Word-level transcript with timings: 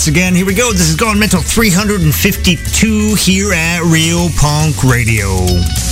once 0.00 0.08
again. 0.08 0.34
Here 0.34 0.46
we 0.46 0.54
go. 0.54 0.72
This 0.72 0.88
is 0.88 0.96
Gone 0.96 1.18
Mental 1.18 1.42
352 1.42 3.16
here 3.16 3.52
at 3.52 3.82
Real 3.82 4.30
Punk 4.30 4.82
Radio. 4.82 5.89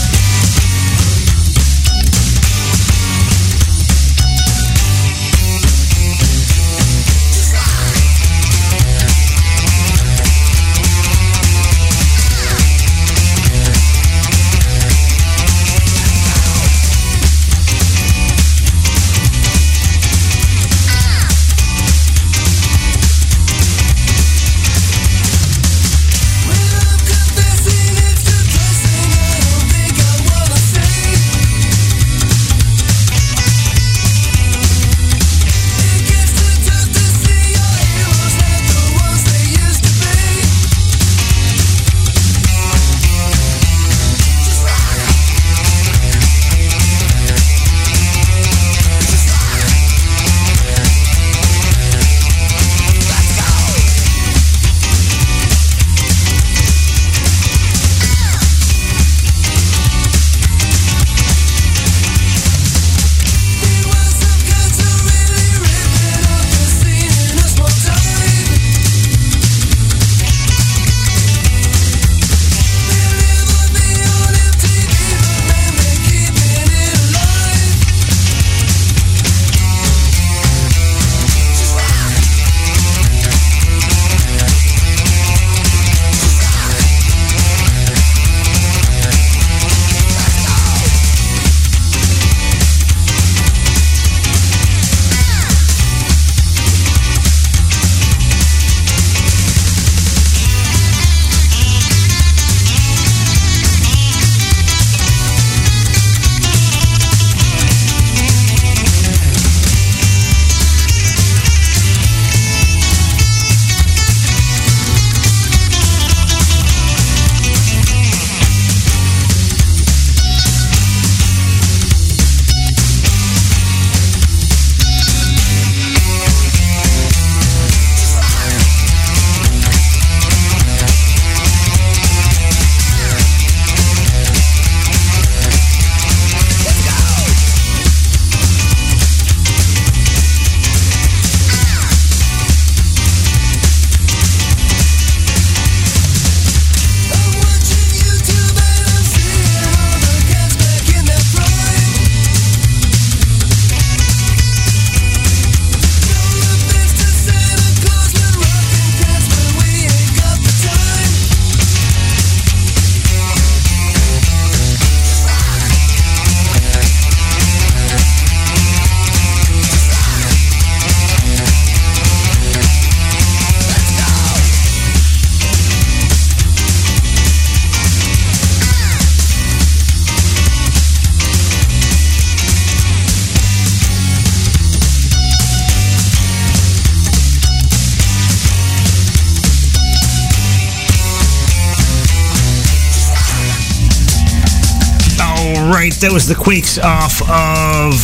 That 196.00 196.12
was 196.12 196.28
the 196.28 196.34
Quakes 196.34 196.78
off 196.78 197.18
of 197.26 197.98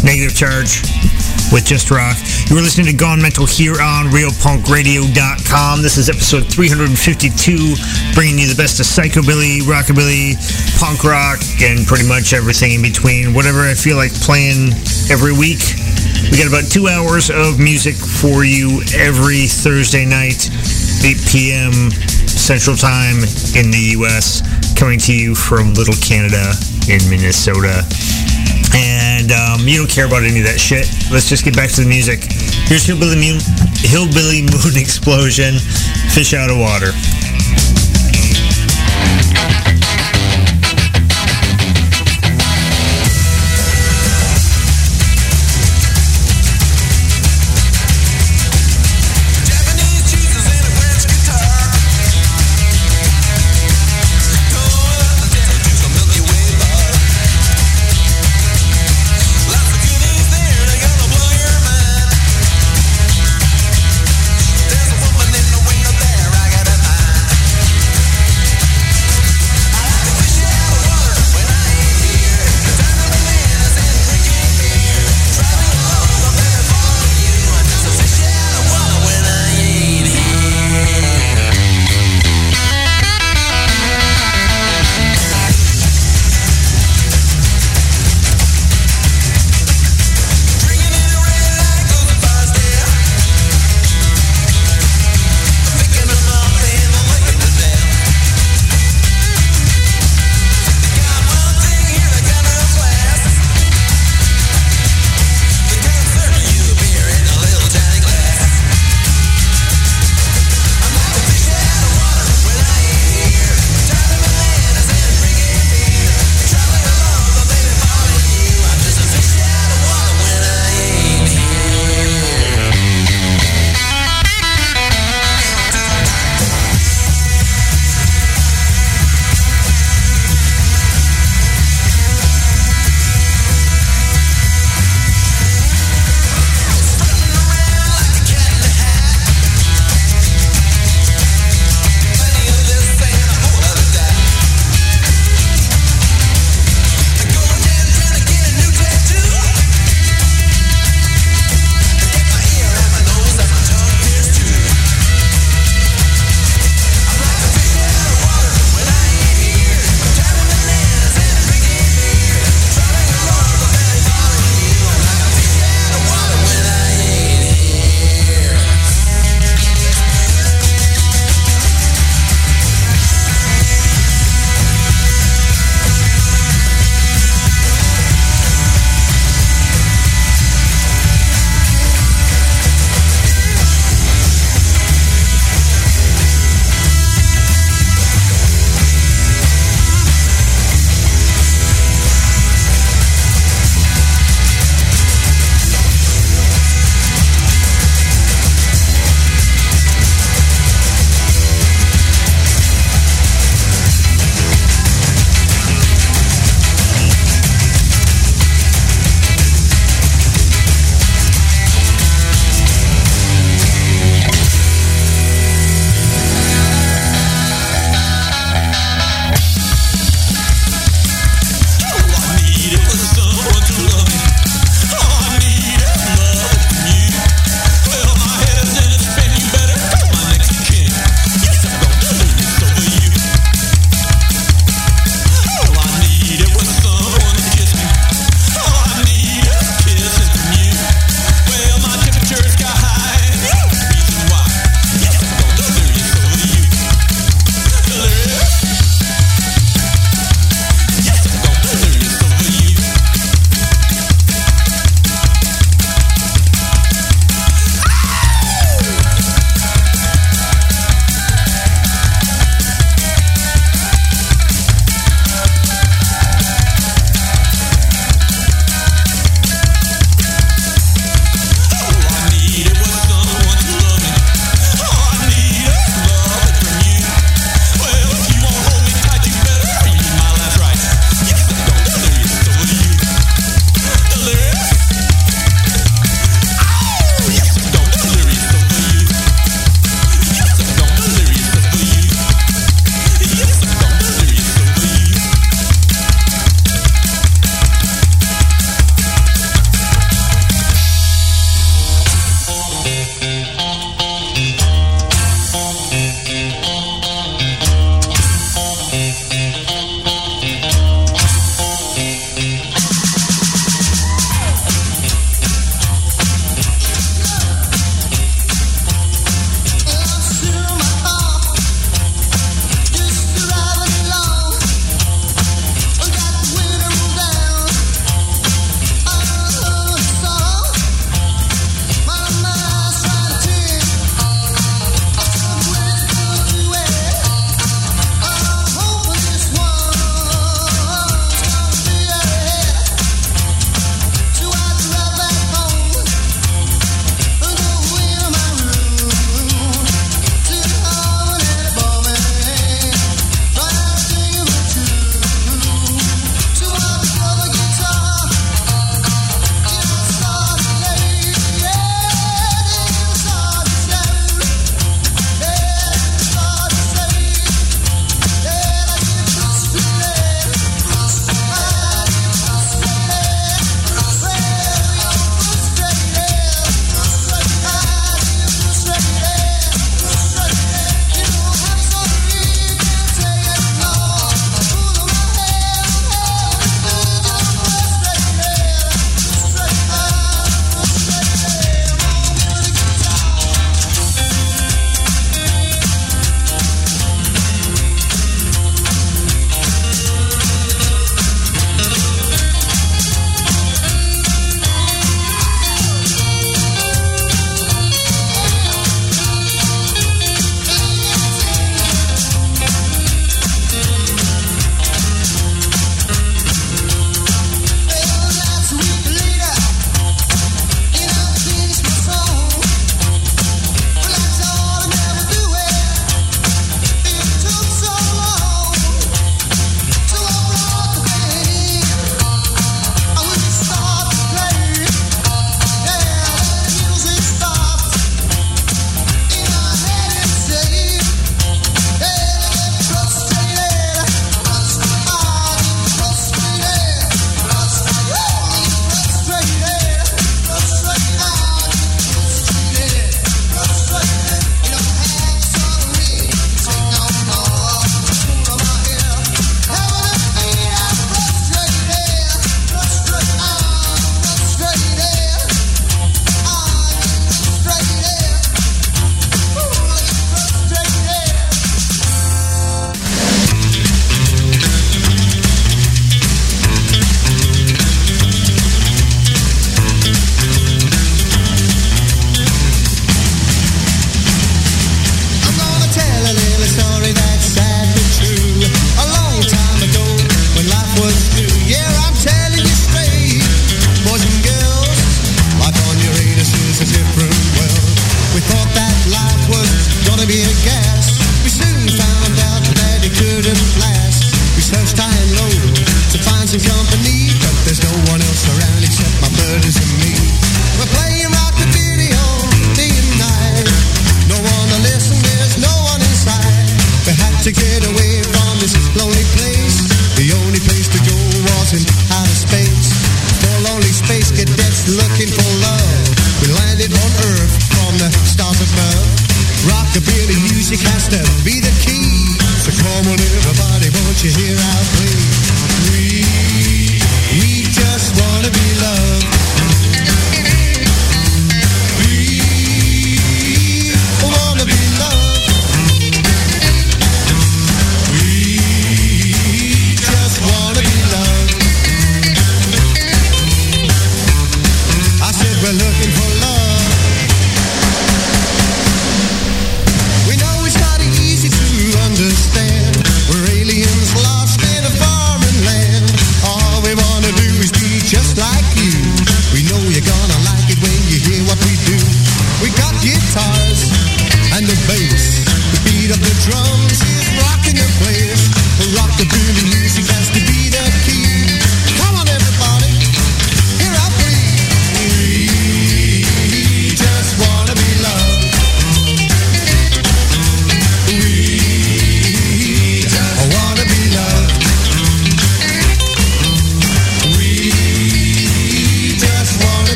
Negative 0.00 0.32
Charge 0.32 0.80
with 1.52 1.68
Just 1.68 1.90
Rock. 1.92 2.16
You 2.48 2.56
were 2.56 2.64
listening 2.64 2.86
to 2.88 2.96
Gone 2.96 3.20
Mental 3.20 3.44
here 3.44 3.76
on 3.76 4.08
RealPunkRadio.com. 4.08 5.82
This 5.82 6.00
is 6.00 6.08
episode 6.08 6.48
352, 6.48 8.16
bringing 8.16 8.40
you 8.40 8.48
the 8.48 8.56
best 8.56 8.80
of 8.80 8.88
psychobilly, 8.88 9.60
rockabilly, 9.68 10.40
punk 10.80 11.04
rock, 11.04 11.36
and 11.60 11.84
pretty 11.84 12.08
much 12.08 12.32
everything 12.32 12.80
in 12.80 12.82
between. 12.82 13.36
Whatever 13.36 13.68
I 13.68 13.74
feel 13.74 14.00
like 14.00 14.14
playing 14.24 14.72
every 15.12 15.36
week. 15.36 15.60
We 16.32 16.40
got 16.40 16.48
about 16.48 16.72
two 16.72 16.88
hours 16.88 17.28
of 17.28 17.60
music 17.60 17.96
for 17.96 18.48
you 18.48 18.80
every 18.96 19.44
Thursday 19.44 20.08
night, 20.08 20.48
8 21.04 21.20
p.m. 21.28 21.92
Central 22.32 22.76
Time 22.80 23.20
in 23.52 23.68
the 23.68 23.92
U.S., 24.00 24.40
coming 24.72 24.98
to 25.04 25.12
you 25.12 25.34
from 25.34 25.74
Little 25.74 25.96
Canada 26.00 26.54
in 26.88 27.00
Minnesota. 27.08 27.84
And 28.74 29.32
um, 29.32 29.66
you 29.66 29.78
don't 29.78 29.90
care 29.90 30.06
about 30.06 30.22
any 30.24 30.40
of 30.40 30.46
that 30.46 30.60
shit. 30.60 30.88
Let's 31.10 31.28
just 31.28 31.44
get 31.44 31.56
back 31.56 31.70
to 31.72 31.82
the 31.82 31.88
music. 31.88 32.24
Here's 32.68 32.84
Hillbilly 32.84 33.16
Moon, 33.16 33.40
Hillbilly 33.80 34.42
Moon 34.42 34.76
Explosion, 34.80 35.58
Fish 36.12 36.34
Out 36.34 36.50
of 36.50 36.58
Water. 36.58 36.92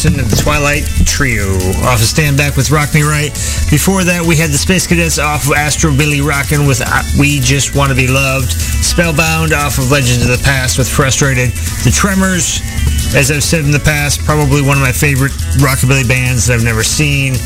Carson 0.00 0.18
and 0.18 0.30
the 0.32 0.40
Twilight 0.40 0.88
Trio 1.04 1.44
off 1.84 2.00
of 2.00 2.08
Stand 2.08 2.40
Back 2.40 2.56
with 2.56 2.70
Rock 2.70 2.94
Me 2.96 3.04
Right. 3.04 3.28
Before 3.68 4.00
that, 4.00 4.24
we 4.24 4.32
had 4.32 4.48
the 4.48 4.56
Space 4.56 4.88
Cadets 4.88 5.20
off 5.20 5.44
of 5.44 5.52
Astro 5.52 5.92
Billy 5.92 6.24
Rockin' 6.24 6.64
with 6.64 6.80
uh, 6.80 7.04
We 7.20 7.36
Just 7.36 7.76
Want 7.76 7.92
to 7.92 7.96
Be 7.96 8.08
Loved. 8.08 8.48
Spellbound 8.48 9.52
off 9.52 9.76
of 9.76 9.92
Legends 9.92 10.24
of 10.24 10.32
the 10.32 10.40
Past 10.40 10.80
with 10.80 10.88
Frustrated. 10.88 11.52
The 11.84 11.92
Tremors, 11.92 12.64
as 13.12 13.28
I've 13.28 13.44
said 13.44 13.68
in 13.68 13.76
the 13.76 13.84
past, 13.84 14.24
probably 14.24 14.64
one 14.64 14.80
of 14.80 14.82
my 14.82 14.88
favorite 14.88 15.36
rockabilly 15.60 16.08
bands 16.08 16.48
that 16.48 16.56
I've 16.56 16.64
never 16.64 16.80
seen. 16.80 17.36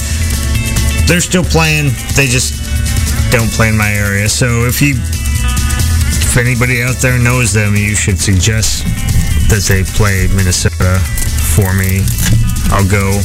They're 1.11 1.19
still 1.19 1.43
playing. 1.43 1.91
They 2.15 2.31
just 2.31 2.55
don't 3.35 3.51
play 3.51 3.67
in 3.67 3.77
my 3.77 3.91
area. 3.91 4.31
So 4.31 4.63
if 4.63 4.79
you, 4.79 4.95
if 4.95 6.39
anybody 6.39 6.87
out 6.87 7.03
there 7.03 7.19
knows 7.19 7.51
them, 7.51 7.75
you 7.75 7.99
should 7.99 8.23
suggest 8.23 8.87
that 9.51 9.67
they 9.67 9.83
play 9.83 10.31
Minnesota 10.31 11.03
for 11.59 11.75
me. 11.75 12.07
I'll 12.71 12.89
go. 12.89 13.21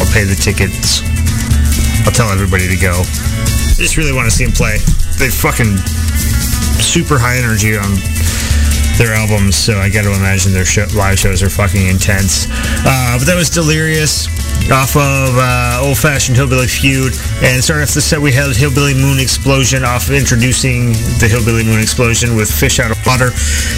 I'll 0.00 0.12
pay 0.12 0.24
the 0.24 0.38
tickets. 0.38 1.02
I'll 2.06 2.12
tell 2.12 2.30
everybody 2.30 2.68
to 2.68 2.76
go. 2.76 2.92
I 3.00 3.74
just 3.76 3.96
really 3.96 4.12
want 4.12 4.30
to 4.30 4.34
see 4.34 4.44
them 4.44 4.52
play. 4.52 4.78
They 5.18 5.28
fucking 5.28 5.76
super 6.82 7.18
high 7.18 7.36
energy 7.36 7.76
on 7.76 7.96
their 8.98 9.14
albums, 9.14 9.56
so 9.56 9.78
I 9.78 9.88
got 9.88 10.02
to 10.02 10.12
imagine 10.12 10.52
their 10.52 10.64
show, 10.64 10.86
live 10.94 11.18
shows 11.18 11.42
are 11.42 11.48
fucking 11.48 11.86
intense. 11.86 12.46
Uh, 12.84 13.16
but 13.18 13.24
that 13.26 13.36
was 13.36 13.50
Delirious 13.50 14.28
off 14.70 14.94
of 14.96 15.34
uh, 15.38 15.82
Old 15.82 15.98
Fashioned 15.98 16.36
Hillbilly 16.36 16.66
Feud. 16.68 17.14
And 17.42 17.64
starting 17.64 17.82
off 17.82 17.94
the 17.94 18.00
set, 18.00 18.20
we 18.20 18.32
had 18.32 18.54
Hillbilly 18.54 18.94
Moon 18.94 19.18
Explosion 19.18 19.84
off 19.84 20.08
of 20.08 20.14
introducing 20.14 20.92
the 21.18 21.26
Hillbilly 21.28 21.64
Moon 21.64 21.80
Explosion 21.80 22.36
with 22.36 22.50
Fish 22.50 22.78
Out 22.78 22.90
of 22.90 22.98
Water. 23.06 23.30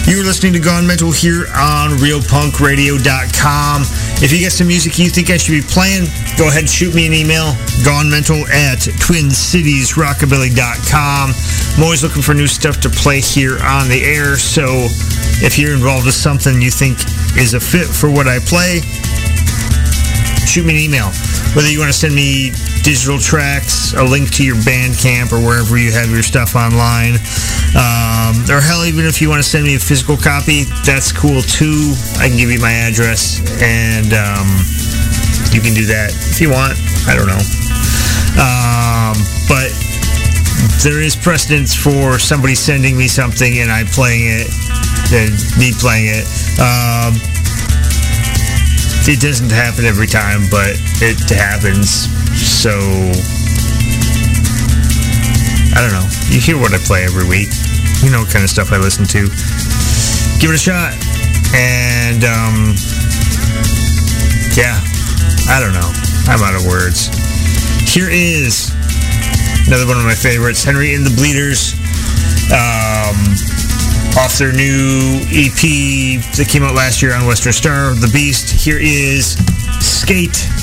You 0.05 0.17
were 0.17 0.23
listening 0.23 0.53
to 0.53 0.59
Gone 0.59 0.85
Mental 0.85 1.11
here 1.11 1.47
on 1.55 1.97
RealPunkRadio.com. 1.97 3.81
If 4.23 4.31
you 4.31 4.39
got 4.41 4.53
some 4.53 4.67
music 4.67 4.97
you 4.97 5.09
think 5.09 5.29
I 5.29 5.35
should 5.37 5.51
be 5.51 5.61
playing, 5.61 6.05
go 6.39 6.47
ahead 6.47 6.61
and 6.61 6.69
shoot 6.69 6.95
me 6.95 7.05
an 7.05 7.13
email, 7.13 7.51
gonemental 7.83 8.47
at 8.49 8.79
TwinCitiesRockabilly.com. 8.79 11.33
I'm 11.77 11.83
always 11.83 12.01
looking 12.01 12.21
for 12.21 12.33
new 12.33 12.47
stuff 12.47 12.79
to 12.81 12.89
play 12.89 13.19
here 13.19 13.59
on 13.61 13.89
the 13.89 14.01
air, 14.03 14.37
so 14.37 14.87
if 15.43 15.59
you're 15.59 15.75
involved 15.75 16.05
with 16.05 16.15
something 16.15 16.61
you 16.61 16.71
think 16.71 16.97
is 17.37 17.53
a 17.53 17.59
fit 17.59 17.87
for 17.87 18.09
what 18.09 18.27
I 18.27 18.39
play, 18.39 18.79
shoot 20.47 20.65
me 20.65 20.73
an 20.73 20.79
email. 20.79 21.11
Whether 21.51 21.69
you 21.69 21.79
want 21.79 21.91
to 21.91 21.97
send 21.97 22.15
me 22.15 22.53
digital 22.85 23.17
tracks, 23.17 23.93
a 23.97 24.03
link 24.03 24.29
to 24.29 24.45
your 24.45 24.57
Bandcamp 24.61 25.33
or 25.33 25.41
wherever 25.41 25.75
you 25.75 25.91
have 25.91 26.11
your 26.11 26.21
stuff 26.21 26.55
online, 26.55 27.17
um, 27.73 28.37
or 28.45 28.61
hell, 28.61 28.85
even 28.85 29.09
if 29.09 29.19
you 29.19 29.27
want 29.27 29.41
to 29.41 29.49
send 29.49 29.65
me 29.65 29.73
a 29.73 29.79
physical 29.79 30.15
copy, 30.15 30.69
that's 30.85 31.11
cool 31.11 31.41
too. 31.41 31.97
I 32.21 32.29
can 32.29 32.37
give 32.37 32.51
you 32.53 32.61
my 32.61 32.71
address 32.71 33.41
and 33.57 34.13
um, 34.13 34.45
you 35.49 35.65
can 35.65 35.73
do 35.73 35.89
that 35.89 36.13
if 36.29 36.39
you 36.39 36.53
want. 36.53 36.77
I 37.09 37.17
don't 37.17 37.25
know. 37.25 37.41
Um, 38.37 39.17
but 39.49 39.73
there 40.85 41.01
is 41.01 41.17
precedence 41.17 41.73
for 41.73 42.19
somebody 42.19 42.53
sending 42.53 42.95
me 42.95 43.07
something 43.07 43.65
and 43.65 43.71
I 43.71 43.85
playing 43.89 44.29
it 44.29 44.47
and 45.09 45.33
me 45.57 45.73
playing 45.73 46.13
it. 46.13 46.29
Um, 46.61 47.17
it 49.09 49.19
doesn't 49.19 49.49
happen 49.49 49.85
every 49.85 50.07
time, 50.07 50.45
but 50.51 50.77
it 51.01 51.17
happens. 51.33 52.14
So 52.55 52.71
I 55.75 55.83
don't 55.83 55.91
know. 55.91 56.07
You 56.31 56.39
hear 56.39 56.57
what 56.57 56.73
I 56.73 56.79
play 56.79 57.03
every 57.03 57.27
week. 57.27 57.49
You 58.01 58.09
know 58.09 58.23
what 58.23 58.31
kind 58.31 58.43
of 58.43 58.49
stuff 58.49 58.71
I 58.71 58.77
listen 58.77 59.05
to. 59.11 59.27
Give 60.39 60.49
it 60.49 60.55
a 60.55 60.57
shot. 60.57 60.95
And 61.53 62.23
um, 62.23 62.75
yeah, 64.55 64.79
I 65.51 65.59
don't 65.59 65.75
know. 65.75 65.91
I'm 66.31 66.41
out 66.41 66.55
of 66.55 66.65
words. 66.65 67.11
Here 67.91 68.09
is 68.09 68.71
another 69.67 69.85
one 69.85 69.97
of 69.97 70.03
my 70.03 70.15
favorites, 70.15 70.63
Henry 70.63 70.95
and 70.95 71.05
the 71.05 71.13
Bleeders, 71.15 71.73
um, 72.51 73.15
off 74.17 74.37
their 74.39 74.53
new 74.53 75.21
EP 75.27 76.23
that 76.35 76.47
came 76.49 76.63
out 76.63 76.73
last 76.73 77.01
year 77.01 77.13
on 77.13 77.27
Western 77.27 77.53
Star, 77.53 77.93
The 77.93 78.09
Beast. 78.13 78.49
Here 78.49 78.79
is 78.79 79.37
Skate. 79.79 80.54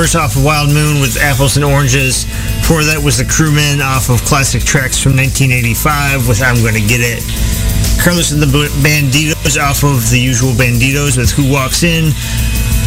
Daubers 0.00 0.18
off 0.18 0.34
of 0.34 0.44
Wild 0.44 0.72
Moon 0.72 0.98
with 1.02 1.20
Apples 1.20 1.56
and 1.56 1.64
Oranges. 1.64 2.24
Before 2.64 2.80
that 2.84 2.96
was 3.04 3.18
the 3.18 3.24
Crewmen 3.28 3.84
off 3.84 4.08
of 4.08 4.24
Classic 4.24 4.64
Tracks 4.64 4.96
from 4.96 5.12
1985 5.12 6.24
with 6.24 6.40
I'm 6.40 6.56
Gonna 6.64 6.80
Get 6.80 7.04
It. 7.04 7.20
Carlos 8.00 8.32
and 8.32 8.40
the 8.40 8.48
Bandidos 8.80 9.60
off 9.60 9.84
of 9.84 10.08
The 10.08 10.16
Usual 10.16 10.56
Bandidos 10.56 11.20
with 11.20 11.28
Who 11.36 11.52
Walks 11.52 11.84
In. 11.84 12.16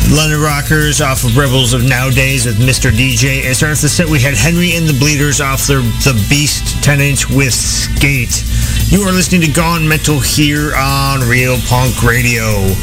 London 0.09 0.41
Rockers 0.41 1.05
off 1.05 1.24
of 1.24 1.38
Rebels 1.38 1.74
of 1.74 1.86
Nowadays 1.86 2.47
with 2.49 2.57
Mr. 2.57 2.89
DJ. 2.89 3.45
And 3.45 3.53
starting 3.53 3.78
off 3.78 3.86
the 3.86 3.93
set, 3.93 4.09
we 4.09 4.18
had 4.18 4.34
Henry 4.34 4.74
and 4.74 4.89
the 4.89 4.97
Bleeders 4.97 5.38
off 5.38 5.70
their 5.70 5.86
The 6.01 6.18
Beast 6.34 6.82
10 6.82 6.97
inch 6.97 7.30
with 7.30 7.53
Skate. 7.53 8.41
You 8.89 9.05
are 9.05 9.14
listening 9.14 9.45
to 9.45 9.51
Gone 9.53 9.86
Mental 9.86 10.18
here 10.18 10.74
on 10.74 11.22
Real 11.30 11.61
Punk 11.70 12.01
Radio. 12.01 12.74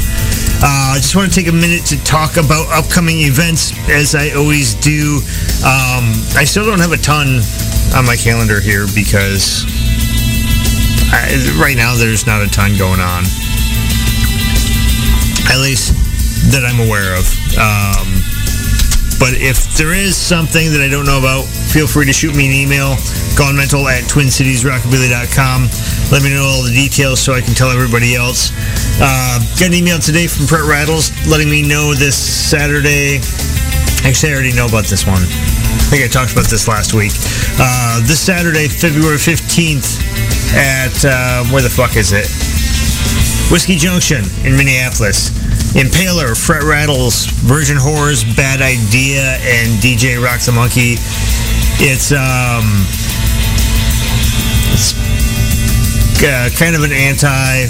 Uh, 0.63 0.93
I 0.93 0.97
just 1.01 1.17
want 1.17 1.33
to 1.33 1.35
take 1.35 1.49
a 1.49 1.57
minute 1.57 1.87
to 1.87 1.97
talk 2.05 2.37
about 2.37 2.69
upcoming 2.69 3.25
events, 3.25 3.73
as 3.89 4.15
I 4.15 4.37
always 4.37 4.75
do. 4.75 5.25
Um, 5.65 6.13
I 6.37 6.45
still 6.45 6.67
don't 6.67 6.81
have 6.81 6.93
a 6.93 7.01
ton 7.01 7.41
on 7.97 8.05
my 8.05 8.17
calendar 8.17 8.61
here 8.61 8.85
because 8.95 9.65
I, 11.17 11.33
right 11.57 11.77
now 11.77 11.97
there's 11.97 12.27
not 12.27 12.43
a 12.43 12.49
ton 12.53 12.77
going 12.77 13.01
on. 13.01 13.25
At 15.49 15.65
least 15.65 15.97
that 16.53 16.61
I'm 16.69 16.85
aware 16.85 17.17
of. 17.17 17.25
Um, 17.57 18.21
but 19.17 19.41
if 19.41 19.81
there 19.81 19.97
is 19.97 20.13
something 20.13 20.77
that 20.77 20.85
I 20.85 20.93
don't 20.93 21.09
know 21.09 21.25
about, 21.25 21.49
feel 21.71 21.87
free 21.87 22.05
to 22.05 22.12
shoot 22.12 22.35
me 22.35 22.47
an 22.47 22.53
email, 22.53 22.99
gonemental 23.39 23.87
at 23.87 24.03
twincitiesrockabilly.com. 24.11 25.71
Let 26.11 26.23
me 26.27 26.35
know 26.35 26.43
all 26.43 26.62
the 26.66 26.75
details 26.75 27.23
so 27.23 27.33
I 27.33 27.41
can 27.41 27.55
tell 27.55 27.71
everybody 27.71 28.16
else. 28.16 28.51
Uh, 28.99 29.39
got 29.55 29.71
an 29.71 29.75
email 29.75 29.99
today 30.03 30.27
from 30.27 30.47
Fret 30.47 30.66
Rattles 30.66 31.14
letting 31.31 31.49
me 31.49 31.62
know 31.62 31.95
this 31.95 32.18
Saturday. 32.18 33.23
Actually, 34.03 34.33
I 34.33 34.35
already 34.35 34.53
know 34.53 34.66
about 34.66 34.91
this 34.91 35.07
one. 35.07 35.23
I 35.23 35.87
think 35.95 36.03
I 36.03 36.09
talked 36.09 36.33
about 36.33 36.51
this 36.51 36.66
last 36.66 36.93
week. 36.93 37.14
Uh, 37.62 38.03
this 38.03 38.18
Saturday, 38.18 38.66
February 38.66 39.18
15th, 39.18 40.03
at, 40.51 41.05
uh, 41.07 41.45
where 41.55 41.62
the 41.62 41.71
fuck 41.71 41.95
is 41.95 42.11
it? 42.11 42.27
Whiskey 43.53 43.77
Junction 43.77 44.27
in 44.43 44.59
Minneapolis. 44.59 45.31
Impaler, 45.79 46.35
Fret 46.35 46.64
Rattles, 46.64 47.27
Virgin 47.47 47.79
Whores, 47.79 48.27
Bad 48.35 48.59
Idea, 48.61 49.39
and 49.47 49.79
DJ 49.79 50.18
Rock 50.18 50.41
the 50.43 50.51
Monkey. 50.51 50.99
It's 51.83 52.12
um, 52.12 52.85
it's 54.76 54.93
uh, 56.20 56.51
kind 56.53 56.76
of 56.76 56.85
an 56.85 56.93
anti 56.93 57.64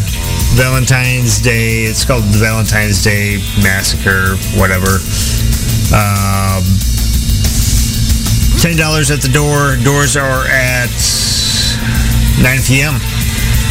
Valentine's 0.58 1.38
Day. 1.38 1.84
It's 1.84 2.04
called 2.04 2.24
the 2.24 2.38
Valentine's 2.38 3.04
Day 3.04 3.38
Massacre, 3.62 4.34
whatever. 4.58 4.98
Um, 5.94 6.66
Ten 8.58 8.74
dollars 8.74 9.12
at 9.12 9.22
the 9.22 9.30
door. 9.30 9.78
Doors 9.78 10.16
are 10.16 10.42
at 10.50 10.90
9 12.42 12.66
p.m. 12.66 12.98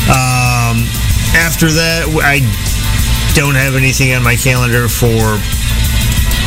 Um, 0.08 0.88
after 1.36 1.68
that, 1.68 2.08
I 2.24 2.40
don't 3.36 3.56
have 3.56 3.76
anything 3.76 4.14
on 4.14 4.24
my 4.24 4.38
calendar 4.38 4.88
for 4.88 5.36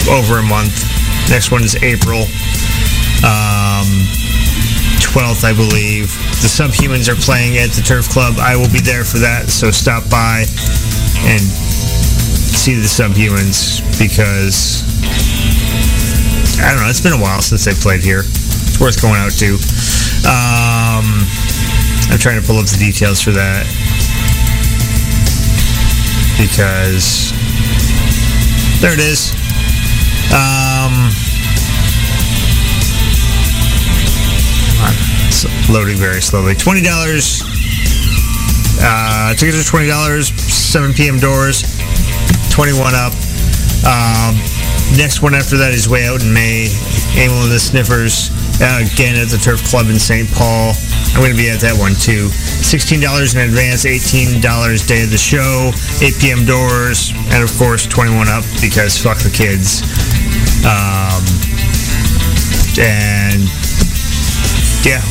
over 0.08 0.40
a 0.40 0.42
month. 0.42 0.80
Next 1.28 1.50
one 1.52 1.62
is 1.62 1.76
April 1.82 2.24
um, 3.22 3.86
12th, 5.12 5.44
I 5.44 5.52
believe. 5.52 6.08
The 6.40 6.50
Subhumans 6.50 7.08
are 7.08 7.18
playing 7.20 7.58
at 7.58 7.70
the 7.70 7.82
Turf 7.82 8.08
Club. 8.08 8.36
I 8.38 8.56
will 8.56 8.70
be 8.72 8.80
there 8.80 9.04
for 9.04 9.18
that, 9.18 9.50
so 9.50 9.70
stop 9.70 10.08
by 10.08 10.44
and 11.28 11.42
see 11.42 12.74
the 12.74 12.88
Subhumans 12.88 13.84
because 13.98 14.82
I 16.62 16.70
don't 16.72 16.82
know. 16.82 16.88
It's 16.88 17.00
been 17.00 17.12
a 17.12 17.20
while 17.20 17.42
since 17.42 17.64
they 17.64 17.74
played 17.74 18.02
here. 18.02 18.22
It's 18.24 18.80
worth 18.80 19.02
going 19.02 19.20
out 19.20 19.32
to. 19.38 19.54
Um, 20.24 21.26
I'm 22.10 22.18
trying 22.18 22.40
to 22.40 22.46
pull 22.46 22.58
up 22.58 22.66
the 22.66 22.78
details 22.78 23.20
for 23.20 23.32
that 23.32 23.66
because 26.38 27.32
there 28.80 28.94
it 28.94 29.00
is. 29.00 29.34
Um, 30.32 31.10
loading 35.70 35.96
very 35.96 36.20
slowly. 36.20 36.54
Twenty 36.54 36.82
dollars. 36.82 37.42
Uh, 38.80 39.34
tickets 39.34 39.60
are 39.60 39.68
twenty 39.68 39.88
dollars. 39.88 40.28
Seven 40.28 40.92
p.m. 40.92 41.18
doors. 41.18 41.62
Twenty-one 42.50 42.94
up. 42.94 43.12
Um, 43.82 44.38
next 44.96 45.22
one 45.22 45.34
after 45.34 45.56
that 45.58 45.72
is 45.74 45.88
way 45.88 46.06
out 46.06 46.22
in 46.22 46.32
May. 46.32 46.70
Amyl 47.18 47.42
and 47.42 47.52
the 47.52 47.60
Sniffers. 47.60 48.30
Uh, 48.62 48.84
again 48.94 49.16
at 49.16 49.26
the 49.26 49.38
Turf 49.38 49.64
Club 49.64 49.90
in 49.90 49.98
St. 49.98 50.30
Paul. 50.30 50.74
I'm 51.12 51.20
going 51.20 51.32
to 51.32 51.36
be 51.36 51.50
at 51.50 51.60
that 51.60 51.74
one 51.74 51.92
too. 51.98 52.30
$16 52.30 53.02
in 53.34 53.40
advance, 53.42 53.84
$18 53.84 54.40
day 54.86 55.02
of 55.02 55.10
the 55.10 55.18
show, 55.18 55.72
8 56.00 56.14
p.m. 56.20 56.46
doors, 56.46 57.12
and 57.34 57.42
of 57.42 57.50
course 57.58 57.86
21 57.86 58.28
up 58.28 58.44
because 58.62 58.96
fuck 58.96 59.18
the 59.18 59.34
kids. 59.34 59.82
Um, 60.64 61.20
and 62.78 63.44
yeah. 64.86 65.02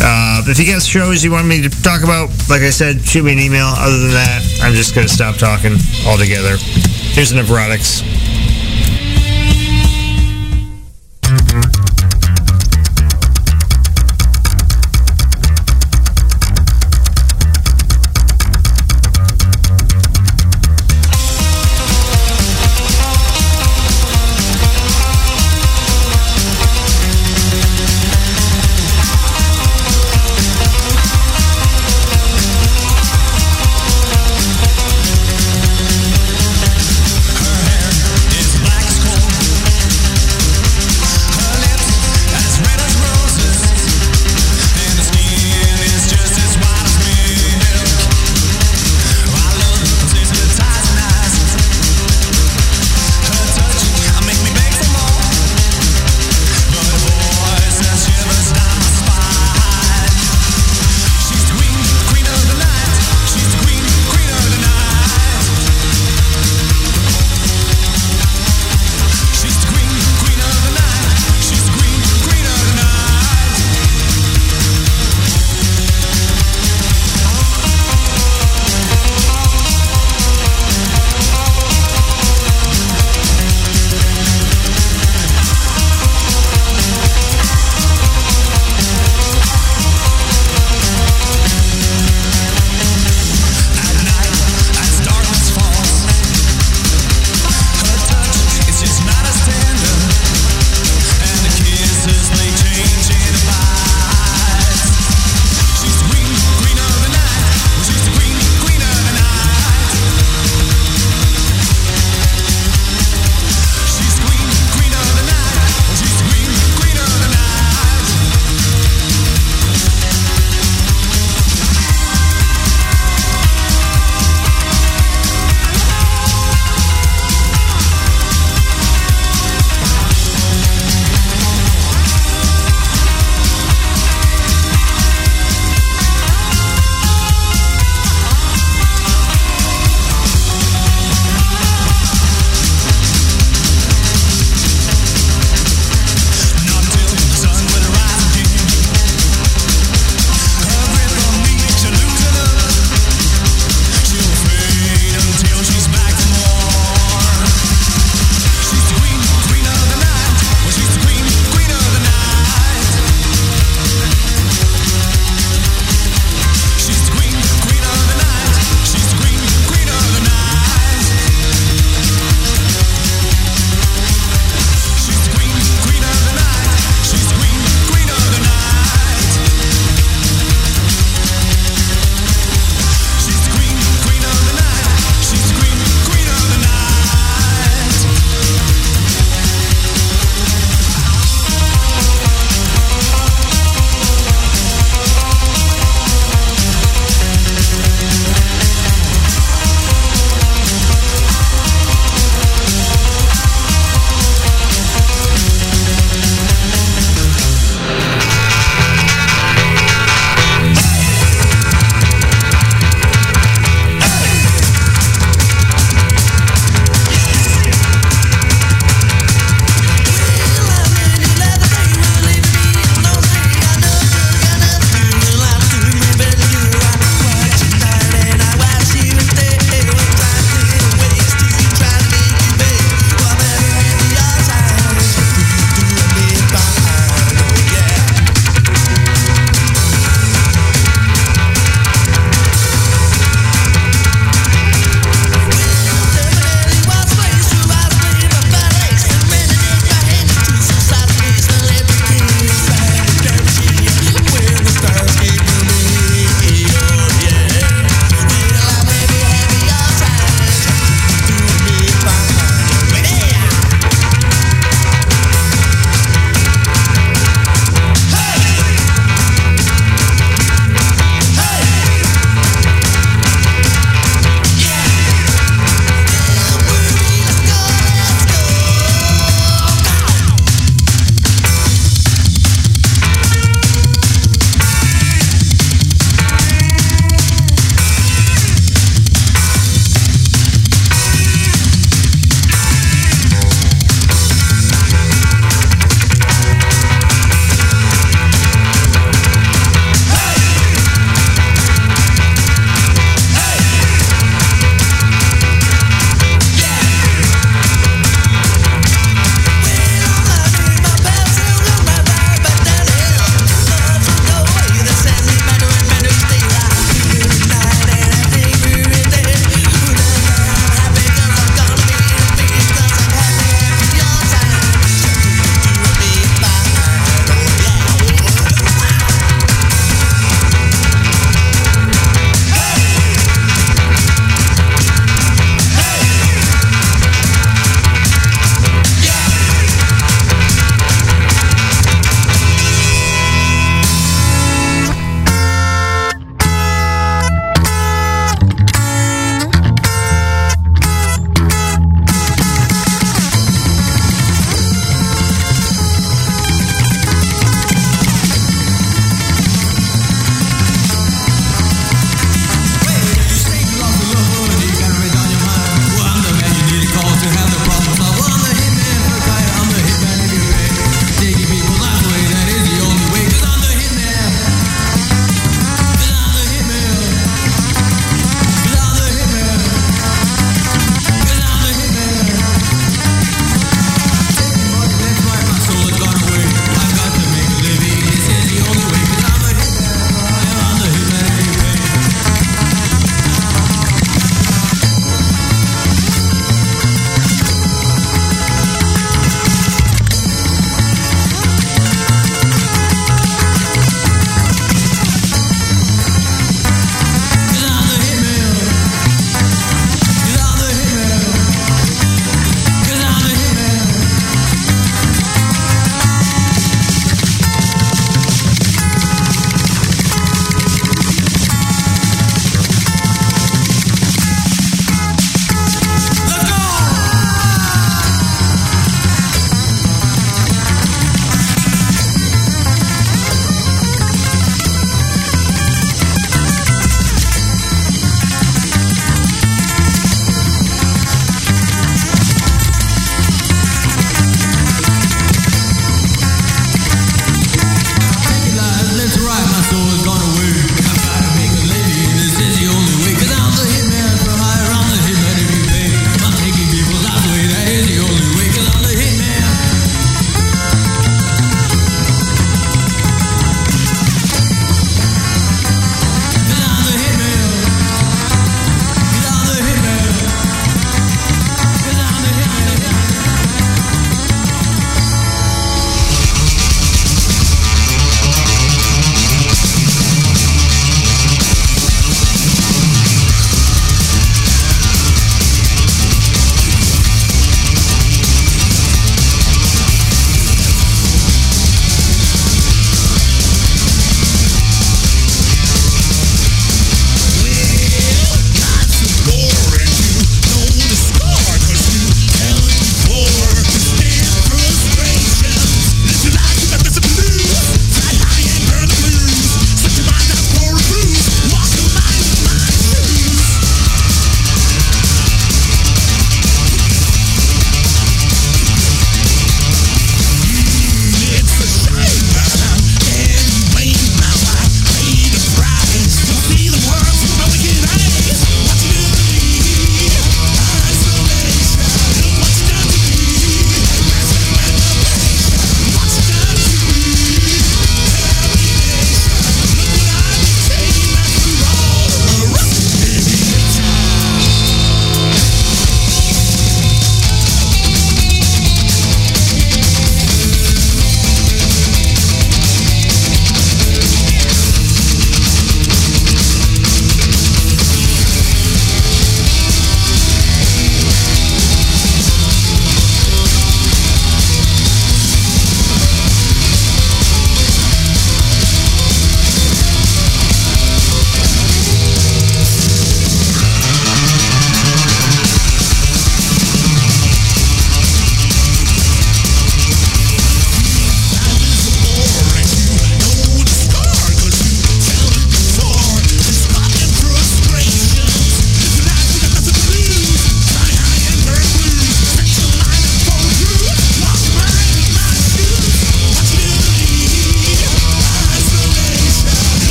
Uh, 0.00 0.42
if 0.46 0.58
you 0.58 0.66
got 0.66 0.82
shows 0.82 1.24
you 1.24 1.30
want 1.30 1.46
me 1.46 1.62
to 1.62 1.70
talk 1.82 2.02
about, 2.02 2.30
like 2.48 2.62
I 2.62 2.70
said, 2.70 3.00
shoot 3.02 3.24
me 3.24 3.32
an 3.32 3.38
email. 3.38 3.66
Other 3.66 3.98
than 3.98 4.12
that, 4.12 4.60
I'm 4.62 4.72
just 4.72 4.94
going 4.94 5.06
to 5.06 5.12
stop 5.12 5.36
talking 5.36 5.76
altogether. 6.06 6.56
Here's 7.14 7.30
the 7.30 7.42
Neurotics. 7.42 8.17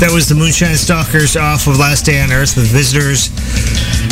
That 0.00 0.16
was 0.16 0.32
the 0.32 0.34
Moonshine 0.34 0.80
Stalkers 0.80 1.36
off 1.36 1.68
of 1.68 1.76
Last 1.76 2.08
Day 2.08 2.24
on 2.24 2.32
Earth 2.32 2.56
with 2.56 2.72
Visitors. 2.72 3.28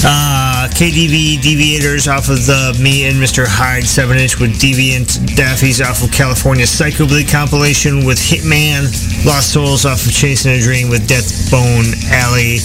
Uh, 0.05 0.69
KDV 0.69 1.41
Deviators 1.41 2.05
off 2.05 2.29
of 2.29 2.45
the 2.45 2.77
Me 2.77 3.09
and 3.09 3.17
Mr. 3.17 3.49
Hyde 3.49 3.89
7 3.89 4.21
inch 4.21 4.37
with 4.37 4.61
Deviant 4.61 5.09
Daffy's 5.33 5.81
off 5.81 6.05
of 6.05 6.13
California 6.13 6.69
Psycho 6.69 7.09
Bleed 7.09 7.33
compilation 7.33 8.05
with 8.05 8.21
Hitman 8.21 8.85
Lost 9.25 9.57
Souls 9.57 9.89
off 9.89 10.05
of 10.05 10.13
Chasing 10.13 10.53
a 10.53 10.61
Dream 10.61 10.93
with 10.93 11.09
Death 11.09 11.49
Bone 11.49 11.89
Alley. 12.13 12.61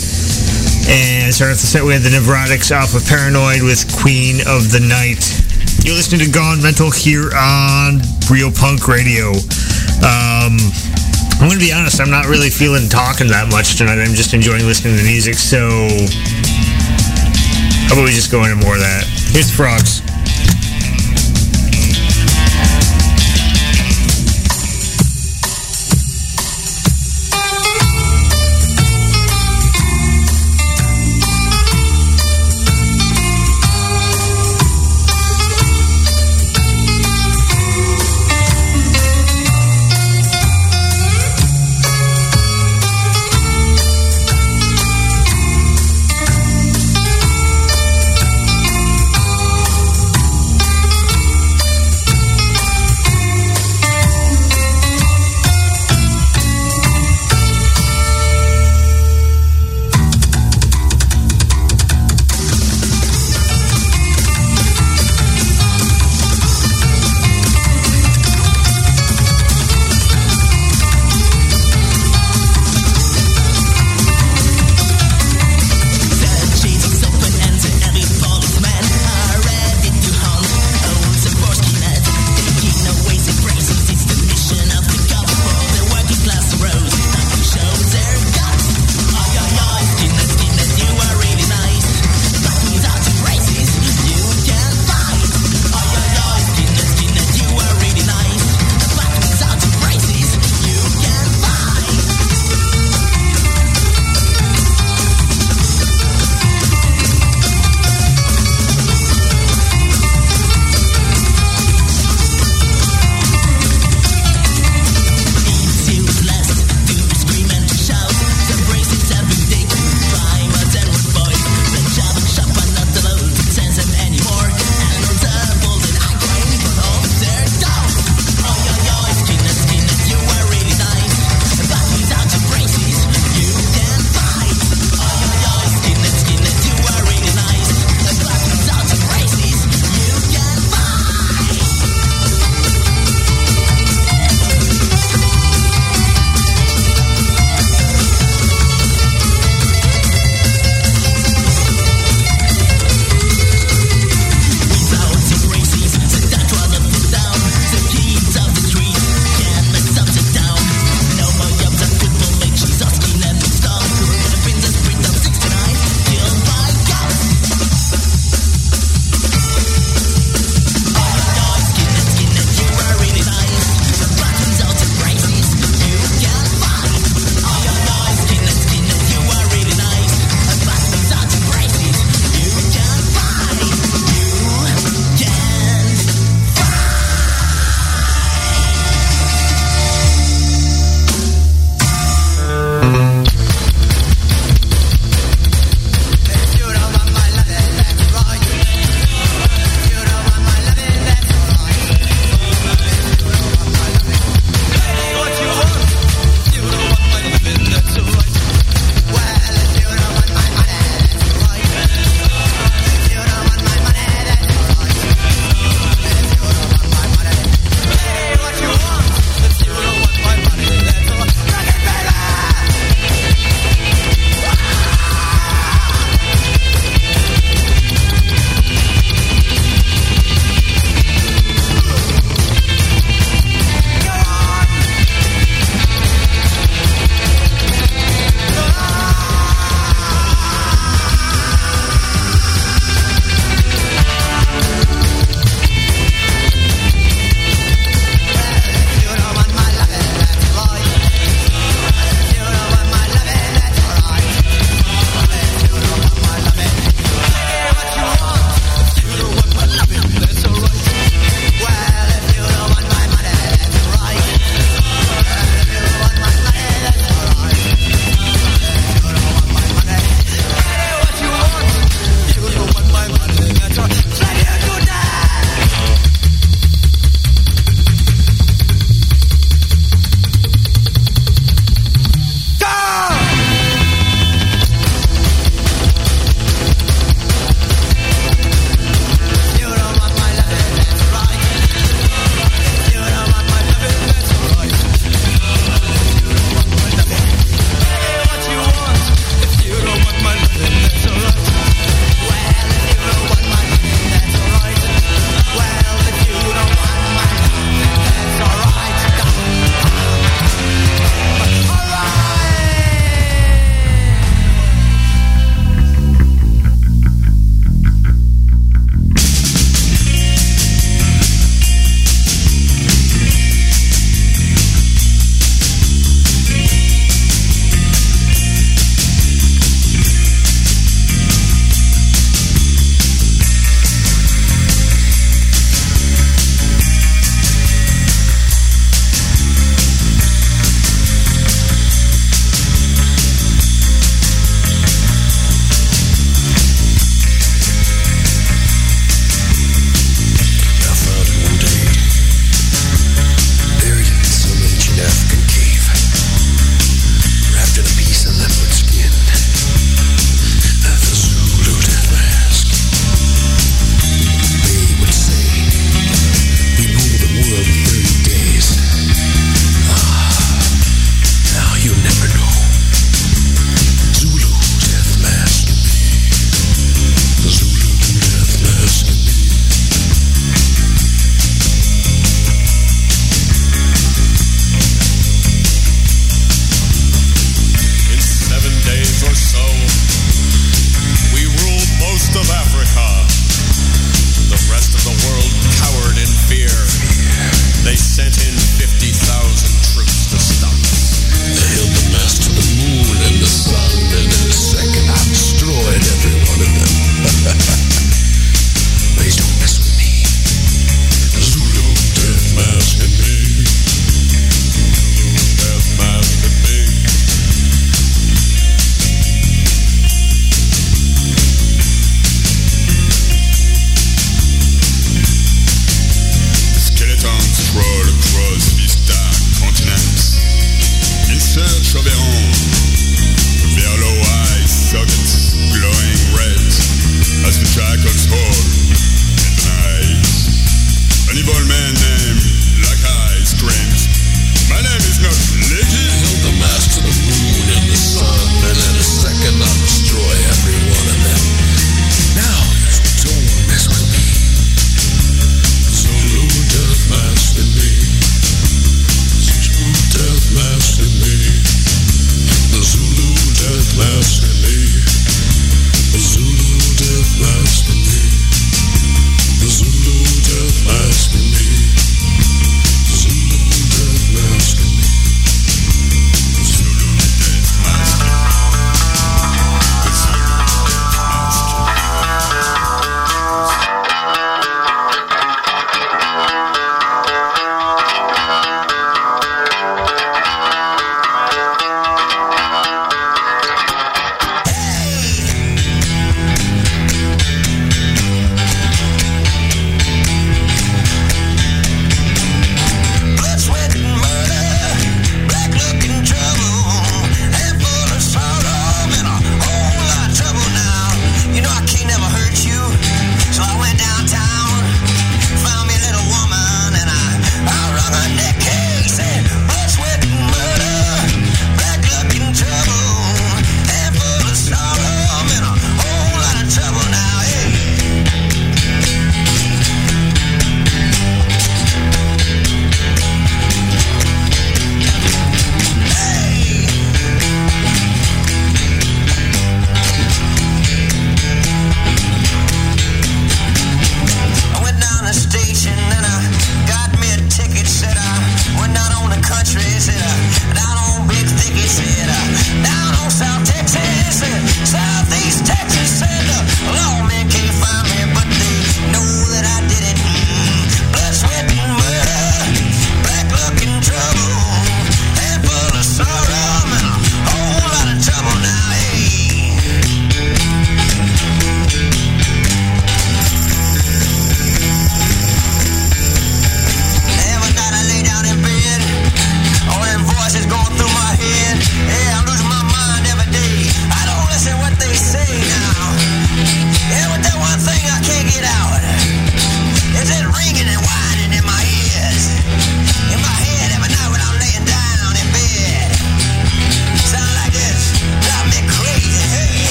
And 0.91 1.31
starting 1.31 1.55
off 1.55 1.63
the 1.63 1.71
set, 1.71 1.79
we 1.87 1.95
had 1.95 2.03
the 2.03 2.11
Neurotics 2.11 2.75
off 2.75 2.91
of 2.91 3.07
Paranoid 3.07 3.63
with 3.63 3.87
Queen 4.03 4.43
of 4.51 4.67
the 4.75 4.83
Night. 4.83 5.23
You're 5.87 5.95
listening 5.95 6.27
to 6.27 6.29
Gone 6.29 6.59
Mental 6.59 6.91
here 6.91 7.31
on 7.31 8.03
Real 8.27 8.51
Punk 8.51 8.91
Radio. 8.91 9.31
Um, 10.03 10.59
I'm 11.43 11.49
to 11.51 11.59
be 11.59 11.73
honest, 11.73 11.99
I'm 11.99 12.09
not 12.09 12.27
really 12.27 12.49
feeling 12.49 12.87
talking 12.87 13.27
that 13.27 13.49
much 13.51 13.75
tonight. 13.75 13.99
I'm 13.99 14.15
just 14.15 14.33
enjoying 14.33 14.65
listening 14.65 14.95
to 14.95 15.03
music, 15.03 15.35
so 15.35 15.59
how 17.89 17.95
about 17.99 18.05
we 18.05 18.11
just 18.11 18.31
go 18.31 18.45
into 18.45 18.55
more 18.55 18.75
of 18.75 18.79
that? 18.79 19.03
Here's 19.27 19.51
frogs. 19.51 20.12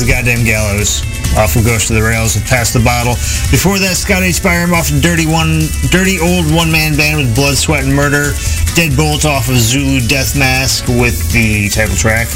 The 0.00 0.08
goddamn 0.08 0.44
gallows. 0.44 1.02
Off 1.36 1.56
of 1.56 1.64
Ghost 1.64 1.88
of 1.88 1.96
the 1.96 2.02
Rails 2.02 2.34
with 2.36 2.46
Pass 2.48 2.72
the 2.72 2.80
Bottle. 2.80 3.14
Before 3.52 3.78
that, 3.80 3.96
Scott 3.96 4.22
H. 4.22 4.40
Biram 4.44 4.72
off 4.72 4.90
of 4.92 5.00
Dirty 5.00 5.24
One, 5.24 5.60
Dirty 5.88 6.20
Old 6.20 6.44
One 6.52 6.70
Man 6.72 6.96
Band 6.96 7.16
with 7.20 7.34
Blood, 7.34 7.56
Sweat, 7.56 7.84
and 7.84 7.92
Murder. 7.92 8.32
Deadbolt 8.76 9.24
off 9.24 9.48
of 9.48 9.56
Zulu 9.56 10.00
Death 10.08 10.36
Mask 10.36 10.88
with 10.88 11.32
the 11.32 11.68
title 11.68 11.96
track. 11.96 12.28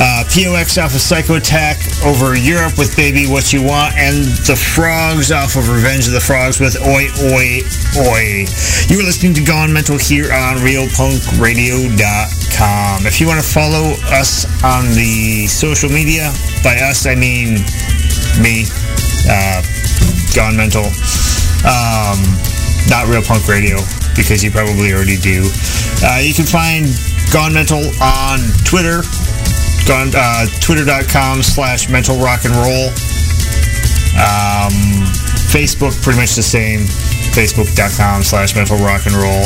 Uh, 0.00 0.24
POX 0.28 0.76
off 0.76 0.94
of 0.94 1.00
Psycho 1.00 1.36
Attack 1.36 1.78
over 2.04 2.36
Europe 2.36 2.76
with 2.76 2.94
Baby 2.96 3.26
What 3.26 3.52
You 3.52 3.62
Want. 3.64 3.94
And 3.96 4.24
The 4.44 4.56
Frogs 4.56 5.30
off 5.32 5.56
of 5.56 5.68
Revenge 5.68 6.06
of 6.06 6.12
the 6.12 6.20
Frogs 6.20 6.60
with 6.60 6.76
Oi 6.80 7.08
Oi 7.32 7.62
Oi. 8.00 8.44
You 8.88 9.00
are 9.00 9.04
listening 9.08 9.32
to 9.34 9.42
Gone 9.44 9.72
Mental 9.72 9.96
here 9.96 10.32
on 10.32 10.56
RealPunkRadio.com. 10.60 13.06
If 13.06 13.20
you 13.20 13.26
want 13.26 13.40
to 13.40 13.46
follow 13.46 13.96
us 14.12 14.44
on 14.64 14.84
the 14.92 15.46
social 15.48 15.88
media, 15.90 16.32
by 16.64 16.80
us 16.80 17.04
I 17.04 17.14
mean 17.14 17.60
me, 18.40 18.64
uh, 19.28 19.60
Gone 20.34 20.56
Mental, 20.56 20.88
um, 21.68 22.18
not 22.88 23.06
Real 23.06 23.22
Punk 23.22 23.46
Radio, 23.46 23.76
because 24.16 24.42
you 24.42 24.50
probably 24.50 24.92
already 24.92 25.20
do. 25.20 25.44
Uh, 26.02 26.24
you 26.24 26.32
can 26.32 26.48
find 26.48 26.88
Gone 27.30 27.52
Mental 27.52 27.84
on 28.00 28.40
Twitter, 28.64 29.04
gone, 29.86 30.10
uh, 30.16 30.48
twitter.com 30.64 31.42
slash 31.44 31.88
mental 31.88 32.16
rock 32.18 32.48
and 32.48 32.56
roll. 32.56 32.88
Um, 34.16 35.04
Facebook, 35.52 35.92
pretty 36.02 36.18
much 36.18 36.34
the 36.34 36.42
same, 36.42 36.80
facebook.com 37.36 38.22
slash 38.24 38.56
mental 38.56 38.78
rock 38.78 39.04
and 39.04 39.14
roll. 39.14 39.44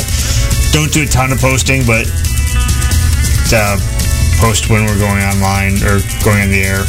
Don't 0.71 0.91
do 0.91 1.03
a 1.03 1.05
ton 1.05 1.31
of 1.33 1.39
posting, 1.39 1.85
but 1.85 2.07
uh, 3.51 3.77
post 4.39 4.69
when 4.71 4.87
we're 4.87 4.99
going 4.99 5.23
online 5.23 5.75
or 5.83 5.99
going 6.23 6.47
on 6.47 6.49
the 6.49 6.63
air 6.63 6.83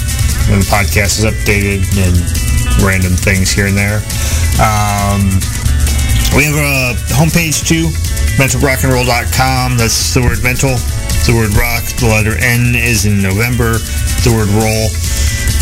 when 0.46 0.62
the 0.62 0.70
podcast 0.70 1.18
is 1.18 1.26
updated 1.26 1.82
and 1.98 2.14
random 2.82 3.12
things 3.12 3.50
here 3.50 3.66
and 3.66 3.76
there. 3.76 3.98
Um, 4.62 5.26
we 6.38 6.46
have 6.46 6.54
a 6.54 6.94
homepage 7.10 7.66
too, 7.66 7.90
mentalrockandroll.com. 8.38 9.76
That's 9.76 10.14
the 10.14 10.22
word 10.22 10.42
mental, 10.42 10.78
the 11.26 11.34
word 11.34 11.54
rock. 11.58 11.82
The 11.98 12.06
letter 12.06 12.38
N 12.38 12.78
is 12.78 13.04
in 13.06 13.20
November, 13.20 13.78
the 14.22 14.30
word 14.30 14.50
roll. 14.54 14.86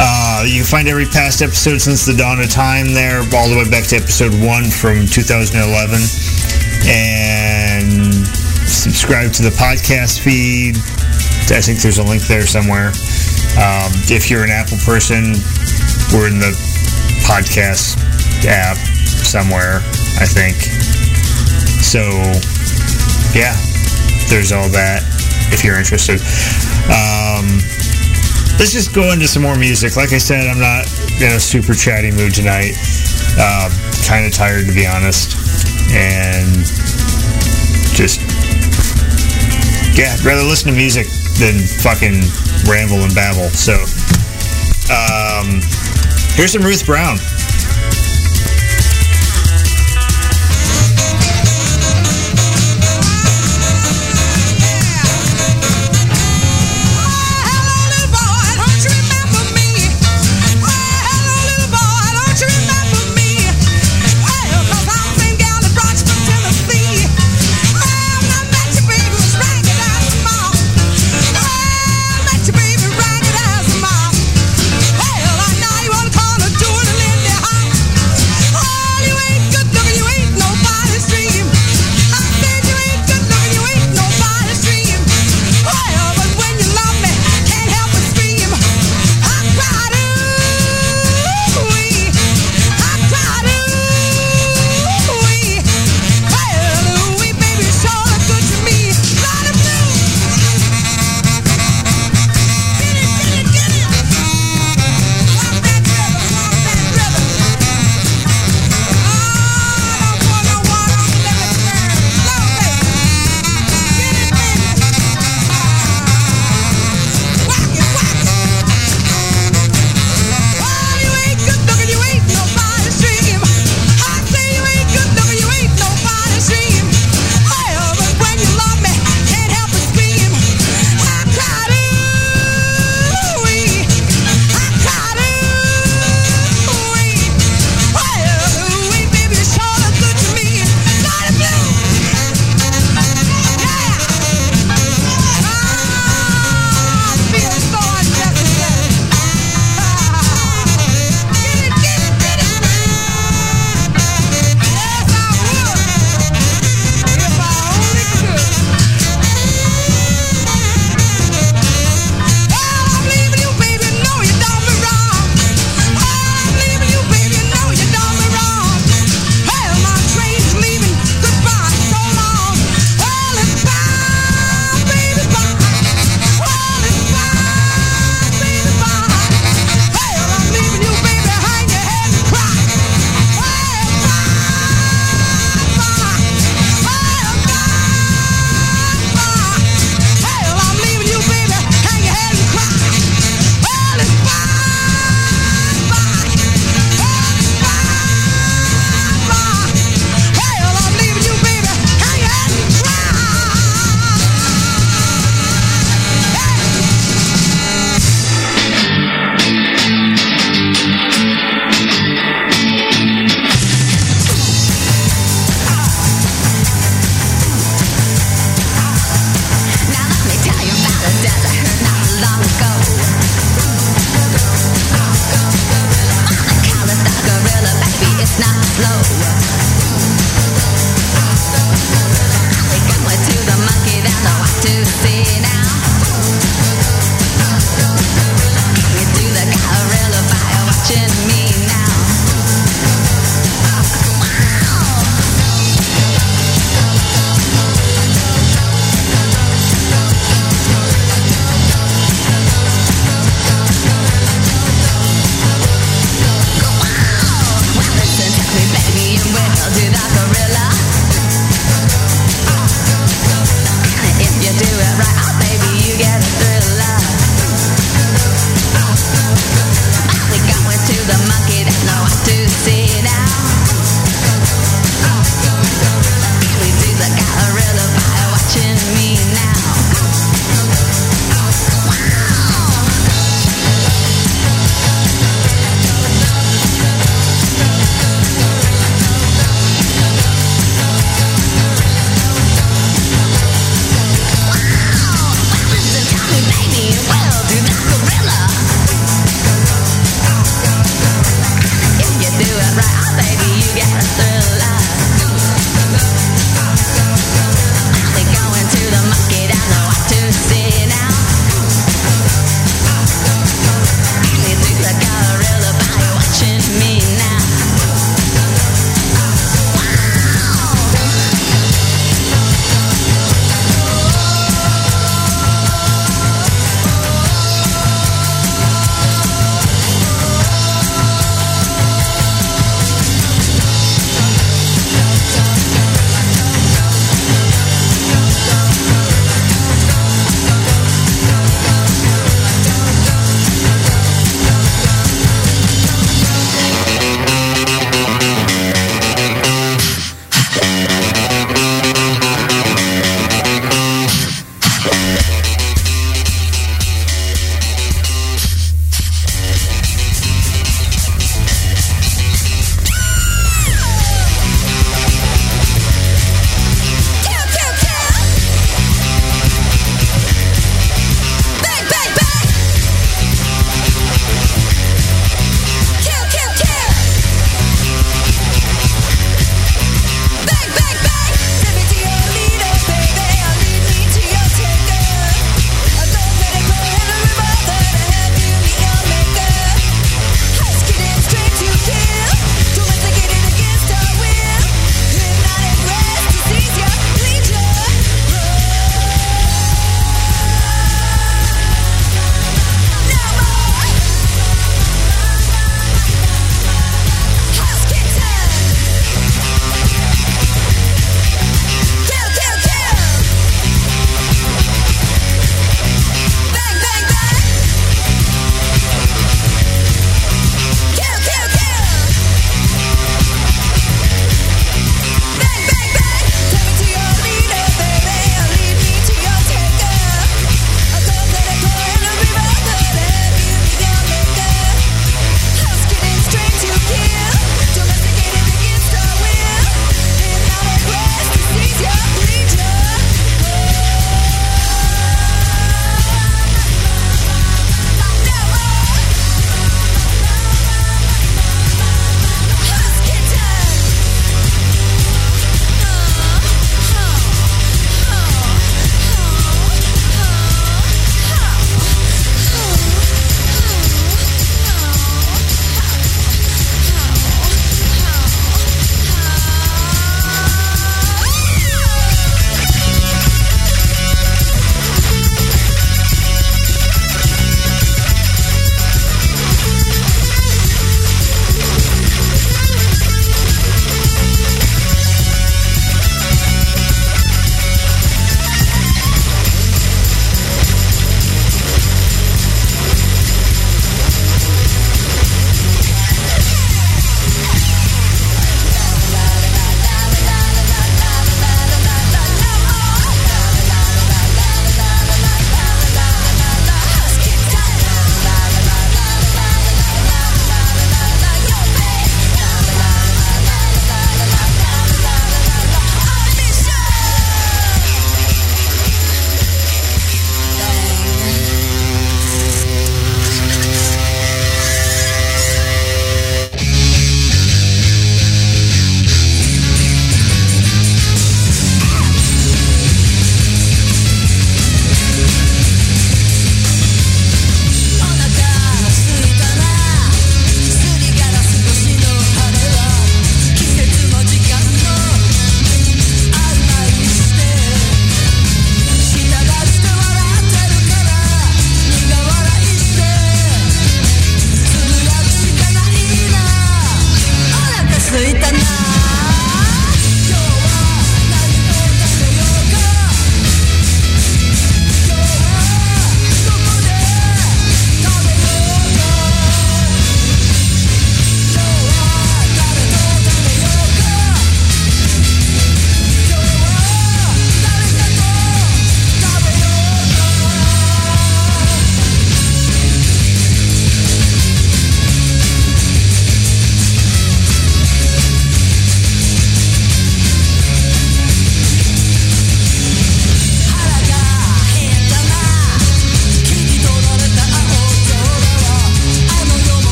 Uh, 0.00 0.44
you 0.48 0.64
can 0.64 0.66
find 0.66 0.88
every 0.88 1.06
past 1.06 1.42
episode 1.42 1.78
since 1.78 2.04
the 2.04 2.14
dawn 2.16 2.40
of 2.40 2.50
time 2.50 2.94
there, 2.94 3.20
all 3.36 3.48
the 3.48 3.56
way 3.56 3.68
back 3.68 3.84
to 3.92 3.96
episode 3.96 4.32
one 4.40 4.64
from 4.64 5.06
2011. 5.06 6.00
And 6.88 8.26
subscribe 8.66 9.32
to 9.34 9.42
the 9.42 9.54
podcast 9.54 10.20
feed. 10.20 10.76
I 11.52 11.60
think 11.60 11.80
there's 11.80 11.98
a 11.98 12.02
link 12.02 12.22
there 12.24 12.46
somewhere. 12.46 12.88
Um, 13.60 13.92
if 14.08 14.30
you're 14.30 14.44
an 14.44 14.50
Apple 14.50 14.78
person, 14.80 15.36
we're 16.08 16.32
in 16.32 16.40
the 16.40 16.56
podcast 17.28 18.00
app 18.48 18.80
somewhere, 19.20 19.84
I 20.16 20.24
think. 20.24 20.56
So, 21.84 22.00
yeah, 23.36 23.52
there's 24.32 24.52
all 24.52 24.68
that 24.72 25.04
if 25.52 25.62
you're 25.62 25.76
interested. 25.76 26.16
Um, 26.88 27.60
let's 28.56 28.72
just 28.72 28.94
go 28.94 29.12
into 29.12 29.28
some 29.28 29.42
more 29.42 29.56
music. 29.56 29.96
Like 29.96 30.12
I 30.14 30.18
said, 30.18 30.48
I'm 30.48 30.58
not 30.58 30.88
in 31.20 31.28
a 31.36 31.40
super 31.40 31.74
chatty 31.74 32.10
mood 32.10 32.34
tonight. 32.34 32.72
Uh, 33.36 33.68
kind 34.08 34.24
of 34.24 34.32
tired, 34.32 34.64
to 34.64 34.72
be 34.72 34.86
honest. 34.86 35.36
And 35.92 36.64
just, 37.92 38.24
yeah, 39.92 40.16
rather 40.24 40.42
listen 40.42 40.72
to 40.72 40.76
music 40.76 41.06
than 41.38 41.58
fucking 41.82 42.22
ramble 42.66 43.02
and 43.02 43.14
babble. 43.14 43.48
So, 43.50 43.74
um, 44.92 45.60
here's 46.34 46.52
some 46.52 46.62
Ruth 46.62 46.84
Brown. 46.86 47.18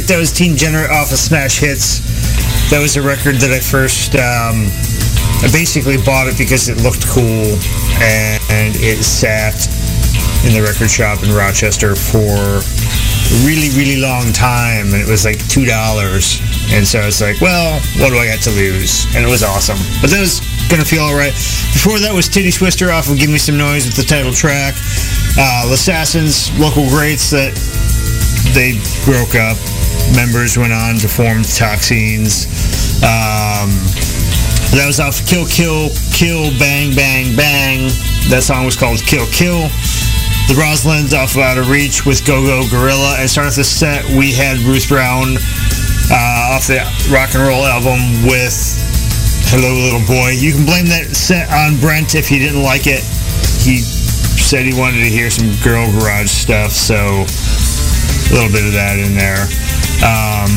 Right. 0.00 0.08
That 0.08 0.18
was 0.18 0.32
Teen 0.32 0.56
Jenner 0.56 0.84
off 0.90 1.12
of 1.12 1.18
Smash 1.18 1.60
Hits. 1.60 2.00
That 2.68 2.80
was 2.82 2.96
a 2.96 3.02
record 3.02 3.36
that 3.40 3.48
I 3.48 3.60
first, 3.60 4.12
um, 4.18 4.68
I 5.40 5.48
basically 5.48 5.96
bought 5.96 6.28
it 6.28 6.36
because 6.36 6.68
it 6.68 6.82
looked 6.84 7.06
cool 7.08 7.56
and, 8.02 8.36
and 8.52 8.76
it 8.76 9.00
sat 9.00 9.56
in 10.44 10.52
the 10.52 10.60
record 10.60 10.90
shop 10.90 11.22
in 11.24 11.32
Rochester 11.32 11.96
for 11.96 12.60
a 12.60 13.36
really, 13.46 13.72
really 13.72 13.96
long 14.02 14.32
time 14.36 14.92
and 14.92 15.00
it 15.00 15.08
was 15.08 15.24
like 15.24 15.40
$2. 15.48 15.64
And 15.64 16.84
so 16.84 17.00
I 17.00 17.06
was 17.06 17.22
like, 17.22 17.40
well, 17.40 17.80
what 18.02 18.10
do 18.10 18.18
I 18.18 18.26
got 18.28 18.42
to 18.44 18.52
lose? 18.52 19.06
And 19.16 19.24
it 19.24 19.30
was 19.30 19.40
awesome. 19.46 19.78
But 20.02 20.10
that 20.12 20.20
was 20.20 20.44
gonna 20.68 20.84
feel 20.84 21.08
alright. 21.08 21.32
Before 21.72 21.96
that 22.02 22.12
was 22.12 22.28
Titty 22.28 22.50
Twister 22.52 22.90
off 22.90 23.08
of 23.08 23.16
Give 23.16 23.30
Me 23.30 23.38
Some 23.38 23.56
Noise 23.56 23.86
with 23.86 23.96
the 23.96 24.04
title 24.04 24.34
track. 24.34 24.74
Uh, 25.38 25.70
Assassins, 25.72 26.52
local 26.58 26.84
greats 26.90 27.30
that 27.30 27.54
they 28.52 28.76
broke 29.06 29.38
up. 29.38 29.56
Members 30.14 30.56
went 30.56 30.72
on 30.72 30.96
to 31.02 31.08
form 31.08 31.42
Toxines. 31.42 32.46
Um, 33.02 33.72
that 34.76 34.84
was 34.86 35.00
off 35.00 35.24
Kill 35.26 35.46
Kill 35.46 35.90
Kill 36.12 36.52
Bang 36.58 36.94
Bang 36.94 37.34
Bang. 37.34 37.88
That 38.28 38.42
song 38.44 38.64
was 38.64 38.76
called 38.76 39.00
Kill 39.02 39.26
Kill. 39.32 39.66
The 40.46 40.54
Roslins 40.54 41.10
off 41.12 41.34
of 41.34 41.42
Out 41.42 41.58
of 41.58 41.70
Reach 41.70 42.06
with 42.06 42.24
Go 42.26 42.44
Go 42.46 42.62
Gorilla. 42.70 43.16
And 43.18 43.28
starting 43.28 43.50
off 43.50 43.56
the 43.56 43.64
set, 43.64 44.06
we 44.14 44.30
had 44.30 44.58
Ruth 44.62 44.86
Brown 44.88 45.40
uh, 46.12 46.54
off 46.54 46.70
the 46.70 46.78
rock 47.10 47.34
and 47.34 47.42
roll 47.42 47.66
album 47.66 47.98
with 48.28 48.54
Hello 49.50 49.74
Little 49.74 50.06
Boy. 50.06 50.38
You 50.38 50.52
can 50.54 50.66
blame 50.66 50.86
that 50.86 51.14
set 51.14 51.50
on 51.50 51.80
Brent 51.80 52.14
if 52.14 52.28
he 52.28 52.38
didn't 52.38 52.62
like 52.62 52.86
it. 52.86 53.02
He 53.62 53.82
said 53.82 54.62
he 54.62 54.74
wanted 54.78 55.02
to 55.02 55.10
hear 55.10 55.30
some 55.30 55.50
girl 55.62 55.90
garage 55.98 56.30
stuff, 56.30 56.70
so 56.70 57.26
a 57.26 58.30
little 58.30 58.52
bit 58.52 58.62
of 58.66 58.74
that 58.74 58.98
in 58.98 59.18
there. 59.18 59.42
Um, 60.04 60.50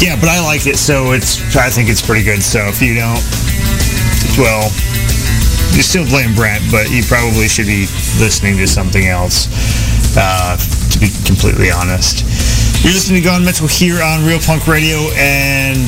yeah, 0.00 0.16
but 0.16 0.28
I 0.28 0.40
liked 0.44 0.66
it, 0.66 0.76
so 0.78 1.12
it's 1.12 1.40
I 1.56 1.68
think 1.68 1.88
it's 1.88 2.00
pretty 2.00 2.24
good. 2.24 2.42
So 2.42 2.60
if 2.68 2.80
you 2.80 2.94
don't, 2.94 3.20
well, 4.38 4.70
you 5.76 5.82
still 5.82 6.06
blame 6.06 6.34
Brent, 6.34 6.64
but 6.70 6.90
you 6.90 7.02
probably 7.04 7.48
should 7.48 7.66
be 7.66 7.86
listening 8.18 8.56
to 8.58 8.66
something 8.66 9.06
else. 9.06 9.48
Uh, 10.16 10.56
to 10.56 10.98
be 10.98 11.10
completely 11.26 11.70
honest, 11.70 12.22
you're 12.82 12.94
listening 12.94 13.22
to 13.22 13.28
Gone 13.28 13.44
Mental 13.44 13.66
here 13.66 14.02
on 14.02 14.24
Real 14.24 14.40
Punk 14.40 14.66
Radio, 14.66 15.10
and 15.18 15.78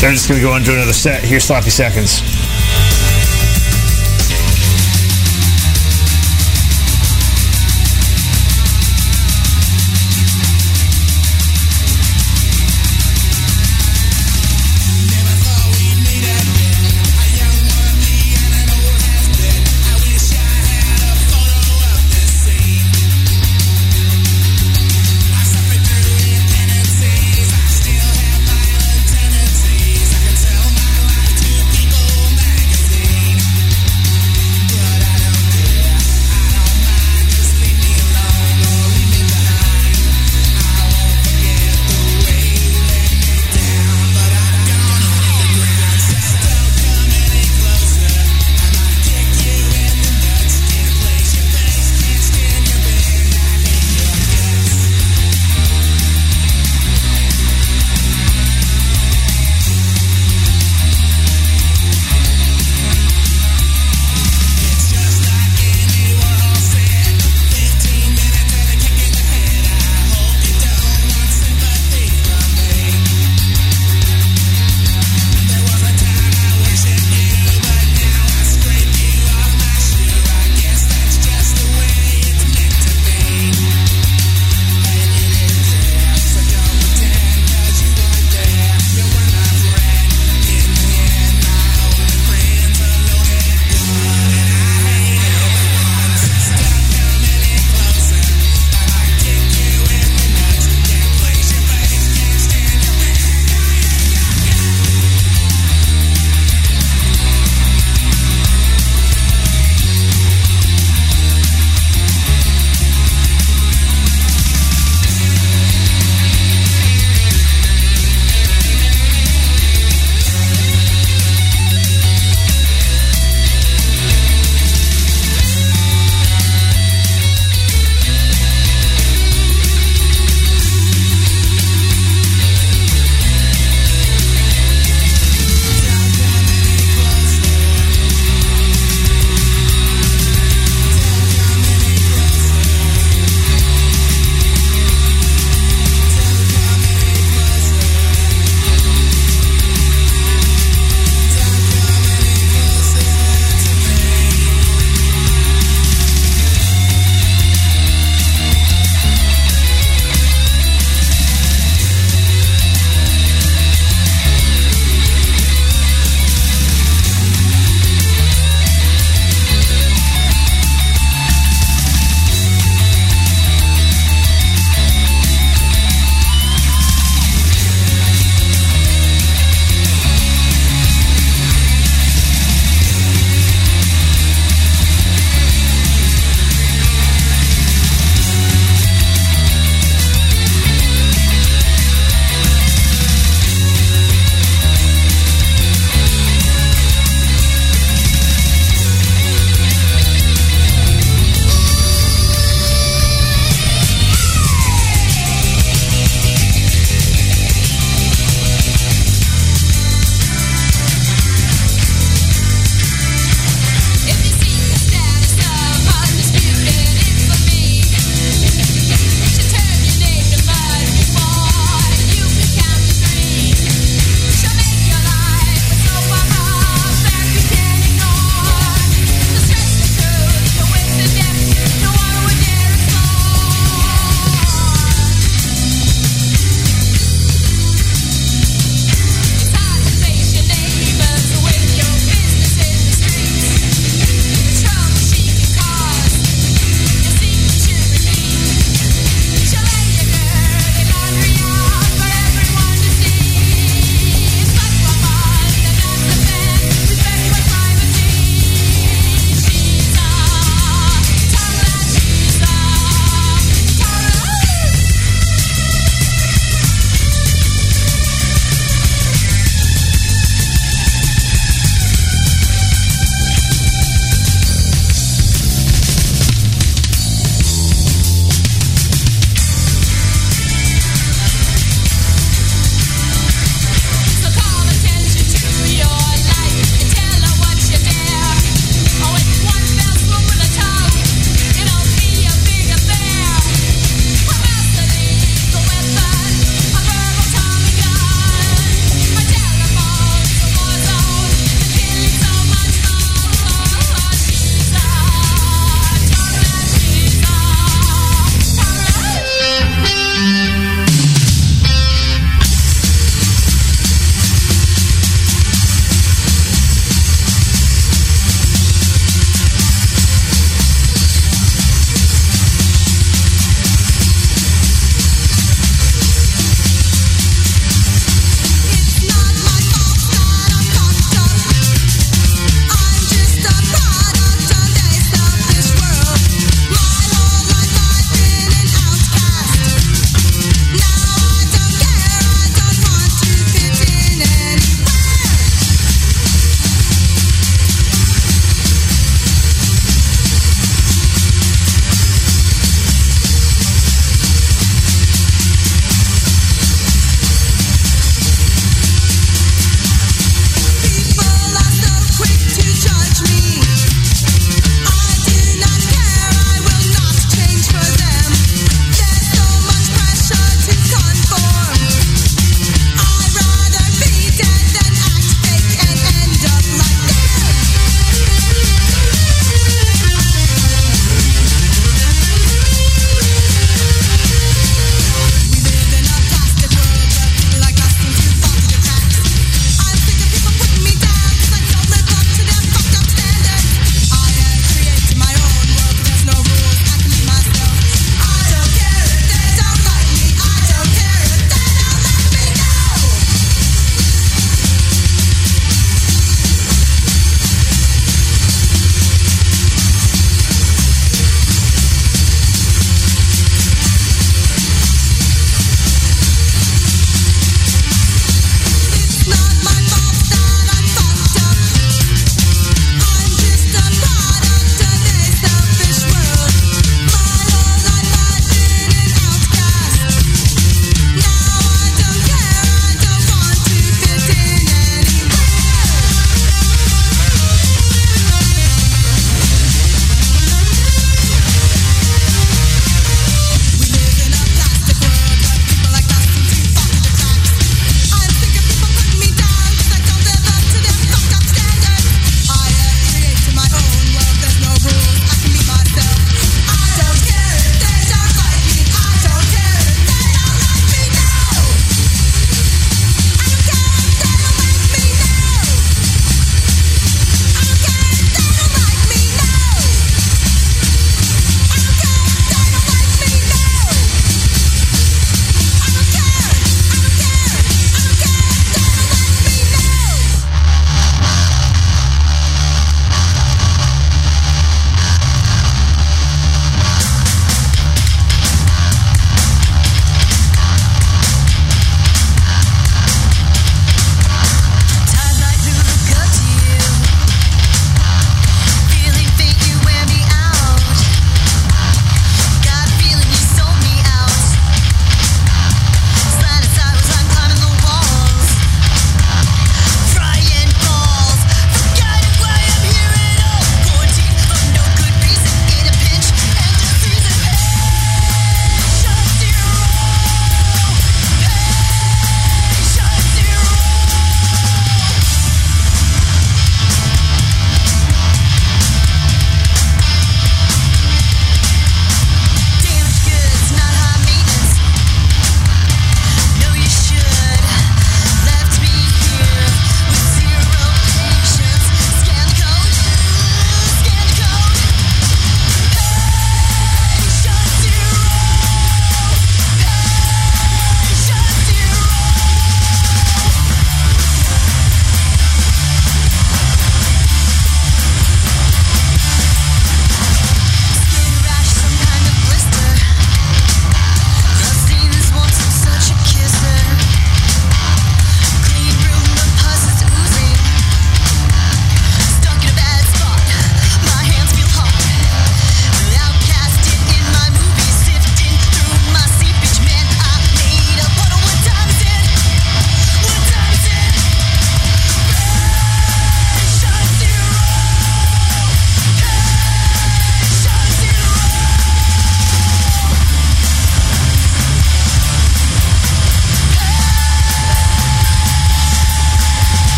they're 0.00 0.12
just 0.12 0.28
gonna 0.28 0.40
go 0.40 0.52
on 0.52 0.62
to 0.64 0.72
another 0.72 0.92
set. 0.92 1.24
Here's 1.24 1.44
Sloppy 1.44 1.70
Seconds. 1.70 2.35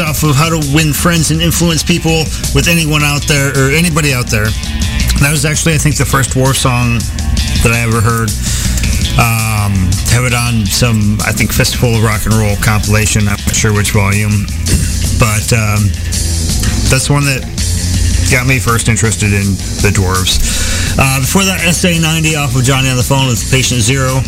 Off 0.00 0.22
of 0.22 0.36
How 0.36 0.48
to 0.48 0.60
Win 0.72 0.92
Friends 0.92 1.30
and 1.32 1.42
Influence 1.42 1.82
People 1.82 2.24
with 2.54 2.68
anyone 2.68 3.02
out 3.02 3.26
there, 3.28 3.52
or 3.52 3.68
anybody 3.68 4.14
out 4.14 4.30
there. 4.30 4.48
That 5.20 5.28
was 5.28 5.44
actually, 5.44 5.74
I 5.74 5.78
think, 5.78 5.96
the 5.98 6.06
first 6.08 6.30
Dwarves 6.30 6.62
song 6.62 6.96
that 7.60 7.76
I 7.76 7.84
ever 7.84 8.00
heard. 8.00 8.32
Um, 9.20 9.92
have 10.08 10.24
it 10.24 10.32
on 10.32 10.64
some, 10.64 11.18
I 11.26 11.32
think, 11.32 11.52
Festival 11.52 11.92
of 11.96 12.02
Rock 12.02 12.24
and 12.24 12.32
Roll 12.32 12.56
compilation. 12.64 13.28
I'm 13.28 13.36
not 13.42 13.56
sure 13.56 13.74
which 13.74 13.92
volume. 13.92 14.32
But 15.22 15.54
um, 15.54 15.86
that's 16.90 17.06
one 17.06 17.22
that 17.30 17.46
got 18.26 18.48
me 18.48 18.58
first 18.58 18.88
interested 18.88 19.30
in 19.30 19.54
the 19.86 19.94
Dwarves. 19.94 20.42
Uh, 20.98 21.20
before 21.20 21.44
that, 21.46 21.62
SA90 21.62 22.34
off 22.34 22.56
of 22.56 22.64
Johnny 22.64 22.90
on 22.90 22.96
the 22.96 23.06
Phone 23.06 23.28
with 23.28 23.38
Patient 23.52 23.86
Zero. 23.86 24.18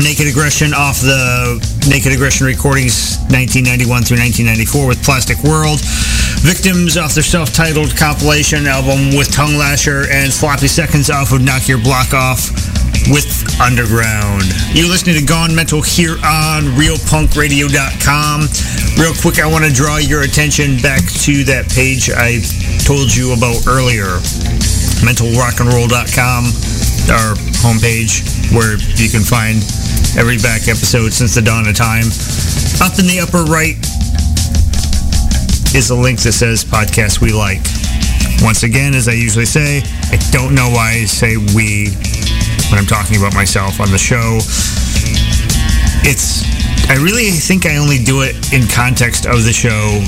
Naked 0.00 0.26
Aggression 0.26 0.72
off 0.72 0.98
the 1.04 1.60
Naked 1.88 2.12
Aggression 2.12 2.46
recordings 2.46 3.20
1991 3.28 4.08
through 4.08 4.16
1994 4.16 4.88
with 4.88 5.02
Plastic 5.04 5.36
World. 5.44 5.80
Victims 6.40 6.96
off 6.96 7.12
their 7.12 7.24
self-titled 7.24 7.96
compilation 7.96 8.66
album 8.66 9.12
with 9.16 9.30
Tongue 9.32 9.56
Lasher 9.56 10.08
and 10.08 10.32
Sloppy 10.32 10.68
Seconds 10.68 11.10
off 11.10 11.32
of 11.32 11.42
Knock 11.42 11.68
Your 11.68 11.78
Block 11.78 12.14
Off 12.14 12.48
with 13.12 13.28
Underground. 13.60 14.48
You're 14.72 14.88
listening 14.88 15.20
to 15.20 15.24
Gone 15.24 15.54
Mental 15.54 15.82
here 15.82 16.16
on 16.24 16.72
RealPunkRadio.com. 16.80 18.38
Real 18.96 19.14
quick, 19.20 19.38
I 19.38 19.46
want 19.46 19.64
to 19.64 19.72
draw 19.72 19.98
your 19.98 20.22
attention 20.22 20.80
back 20.80 21.04
to 21.28 21.44
that 21.44 21.68
page 21.68 22.08
I 22.08 22.40
told 22.88 23.12
you 23.12 23.36
about 23.36 23.66
earlier, 23.68 24.24
MentalRockAndRoll.com, 25.04 26.42
our 27.12 27.36
homepage 27.60 28.24
where 28.56 28.80
you 28.96 29.10
can 29.12 29.20
find 29.20 29.60
every 30.16 30.38
back 30.38 30.68
episode 30.68 31.12
since 31.12 31.34
the 31.34 31.42
dawn 31.42 31.66
of 31.66 31.74
time. 31.74 32.06
Up 32.78 32.98
in 32.98 33.06
the 33.10 33.18
upper 33.18 33.42
right 33.50 33.74
is 35.74 35.90
a 35.90 35.94
link 35.94 36.22
that 36.22 36.32
says 36.32 36.64
podcast 36.64 37.20
we 37.20 37.32
like. 37.32 37.62
Once 38.38 38.62
again, 38.62 38.94
as 38.94 39.08
I 39.08 39.12
usually 39.12 39.44
say, 39.44 39.82
I 40.12 40.18
don't 40.30 40.54
know 40.54 40.70
why 40.70 41.02
I 41.02 41.04
say 41.04 41.36
we 41.36 41.90
when 42.70 42.78
I'm 42.78 42.86
talking 42.86 43.18
about 43.18 43.34
myself 43.34 43.80
on 43.80 43.90
the 43.90 43.98
show. 43.98 44.38
It's, 46.06 46.46
I 46.90 46.94
really 47.02 47.30
think 47.30 47.66
I 47.66 47.76
only 47.76 47.98
do 47.98 48.22
it 48.22 48.38
in 48.52 48.68
context 48.70 49.26
of 49.26 49.42
the 49.42 49.52
show, 49.52 49.98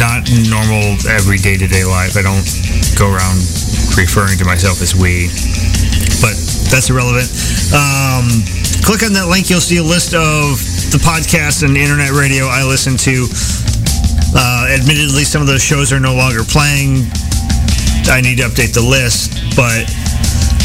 not 0.00 0.24
normal 0.48 0.96
every 1.04 1.36
day 1.36 1.56
to 1.58 1.66
day 1.68 1.84
life. 1.84 2.16
I 2.16 2.22
don't 2.22 2.48
go 2.96 3.12
around 3.12 3.44
referring 3.92 4.38
to 4.40 4.44
myself 4.44 4.80
as 4.80 4.96
we, 4.96 5.28
but 6.24 6.45
that's 6.70 6.90
irrelevant. 6.90 7.30
Um, 7.72 8.28
click 8.82 9.02
on 9.02 9.12
that 9.14 9.28
link, 9.30 9.50
you'll 9.50 9.64
see 9.64 9.78
a 9.78 9.86
list 9.86 10.14
of 10.14 10.58
the 10.94 11.00
podcasts 11.02 11.62
and 11.62 11.76
internet 11.76 12.10
radio 12.12 12.46
I 12.46 12.64
listen 12.64 12.96
to. 13.08 13.26
Uh, 14.36 14.68
admittedly, 14.70 15.24
some 15.24 15.40
of 15.40 15.48
those 15.48 15.62
shows 15.62 15.92
are 15.92 16.00
no 16.00 16.14
longer 16.14 16.44
playing. 16.44 17.08
I 18.06 18.20
need 18.22 18.38
to 18.38 18.46
update 18.46 18.74
the 18.74 18.84
list, 18.84 19.34
but 19.56 19.86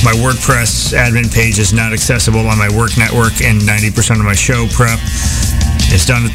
my 0.04 0.14
WordPress 0.18 0.94
admin 0.98 1.32
page 1.34 1.60
is 1.60 1.74
not 1.74 1.94
accessible 1.94 2.46
on 2.48 2.58
my 2.58 2.70
work 2.74 2.98
network, 2.98 3.42
and 3.42 3.62
90% 3.62 4.20
of 4.20 4.26
my 4.26 4.34
show 4.34 4.68
prep 4.74 5.00
is 5.94 6.06
done 6.06 6.30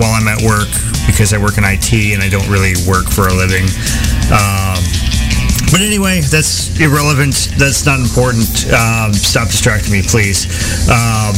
while 0.00 0.14
I'm 0.14 0.26
at 0.26 0.42
work 0.42 0.70
because 1.06 1.32
I 1.32 1.38
work 1.38 1.58
in 1.58 1.64
IT 1.64 1.92
and 2.14 2.22
I 2.22 2.28
don't 2.28 2.48
really 2.50 2.74
work 2.88 3.06
for 3.06 3.28
a 3.28 3.34
living. 3.34 3.66
Um, 4.32 4.82
but 5.74 5.82
anyway, 5.82 6.20
that's 6.20 6.78
irrelevant. 6.78 7.50
That's 7.58 7.84
not 7.84 7.98
important. 7.98 8.46
Um, 8.70 9.12
stop 9.12 9.48
distracting 9.48 9.90
me, 9.90 10.02
please. 10.06 10.46
Um, 10.86 11.34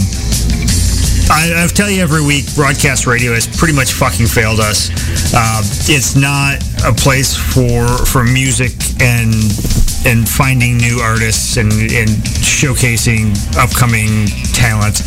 I, 1.32 1.64
I 1.64 1.66
tell 1.72 1.88
you 1.88 2.02
every 2.02 2.20
week, 2.20 2.44
broadcast 2.54 3.06
radio 3.06 3.32
has 3.32 3.46
pretty 3.46 3.72
much 3.72 3.94
fucking 3.94 4.26
failed 4.26 4.60
us. 4.60 4.92
Uh, 5.32 5.64
it's 5.88 6.16
not 6.16 6.60
a 6.84 6.92
place 6.92 7.32
for 7.32 7.88
for 8.04 8.24
music 8.24 8.76
and 9.00 9.32
and 10.05 10.28
finding 10.28 10.77
new 10.77 11.01
artists 11.01 11.56
and, 11.56 11.73
and 11.73 12.10
showcasing 12.43 13.32
upcoming 13.56 14.27
talent. 14.52 15.01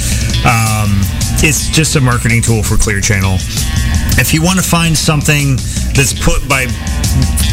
Um, 0.45 1.01
it's 1.43 1.69
just 1.69 1.95
a 1.95 2.01
marketing 2.01 2.41
tool 2.41 2.63
for 2.63 2.77
Clear 2.77 3.01
Channel. 3.01 3.37
If 4.19 4.33
you 4.33 4.41
want 4.41 4.59
to 4.59 4.65
find 4.65 4.97
something 4.97 5.55
that's 5.95 6.13
put 6.13 6.47
by 6.49 6.65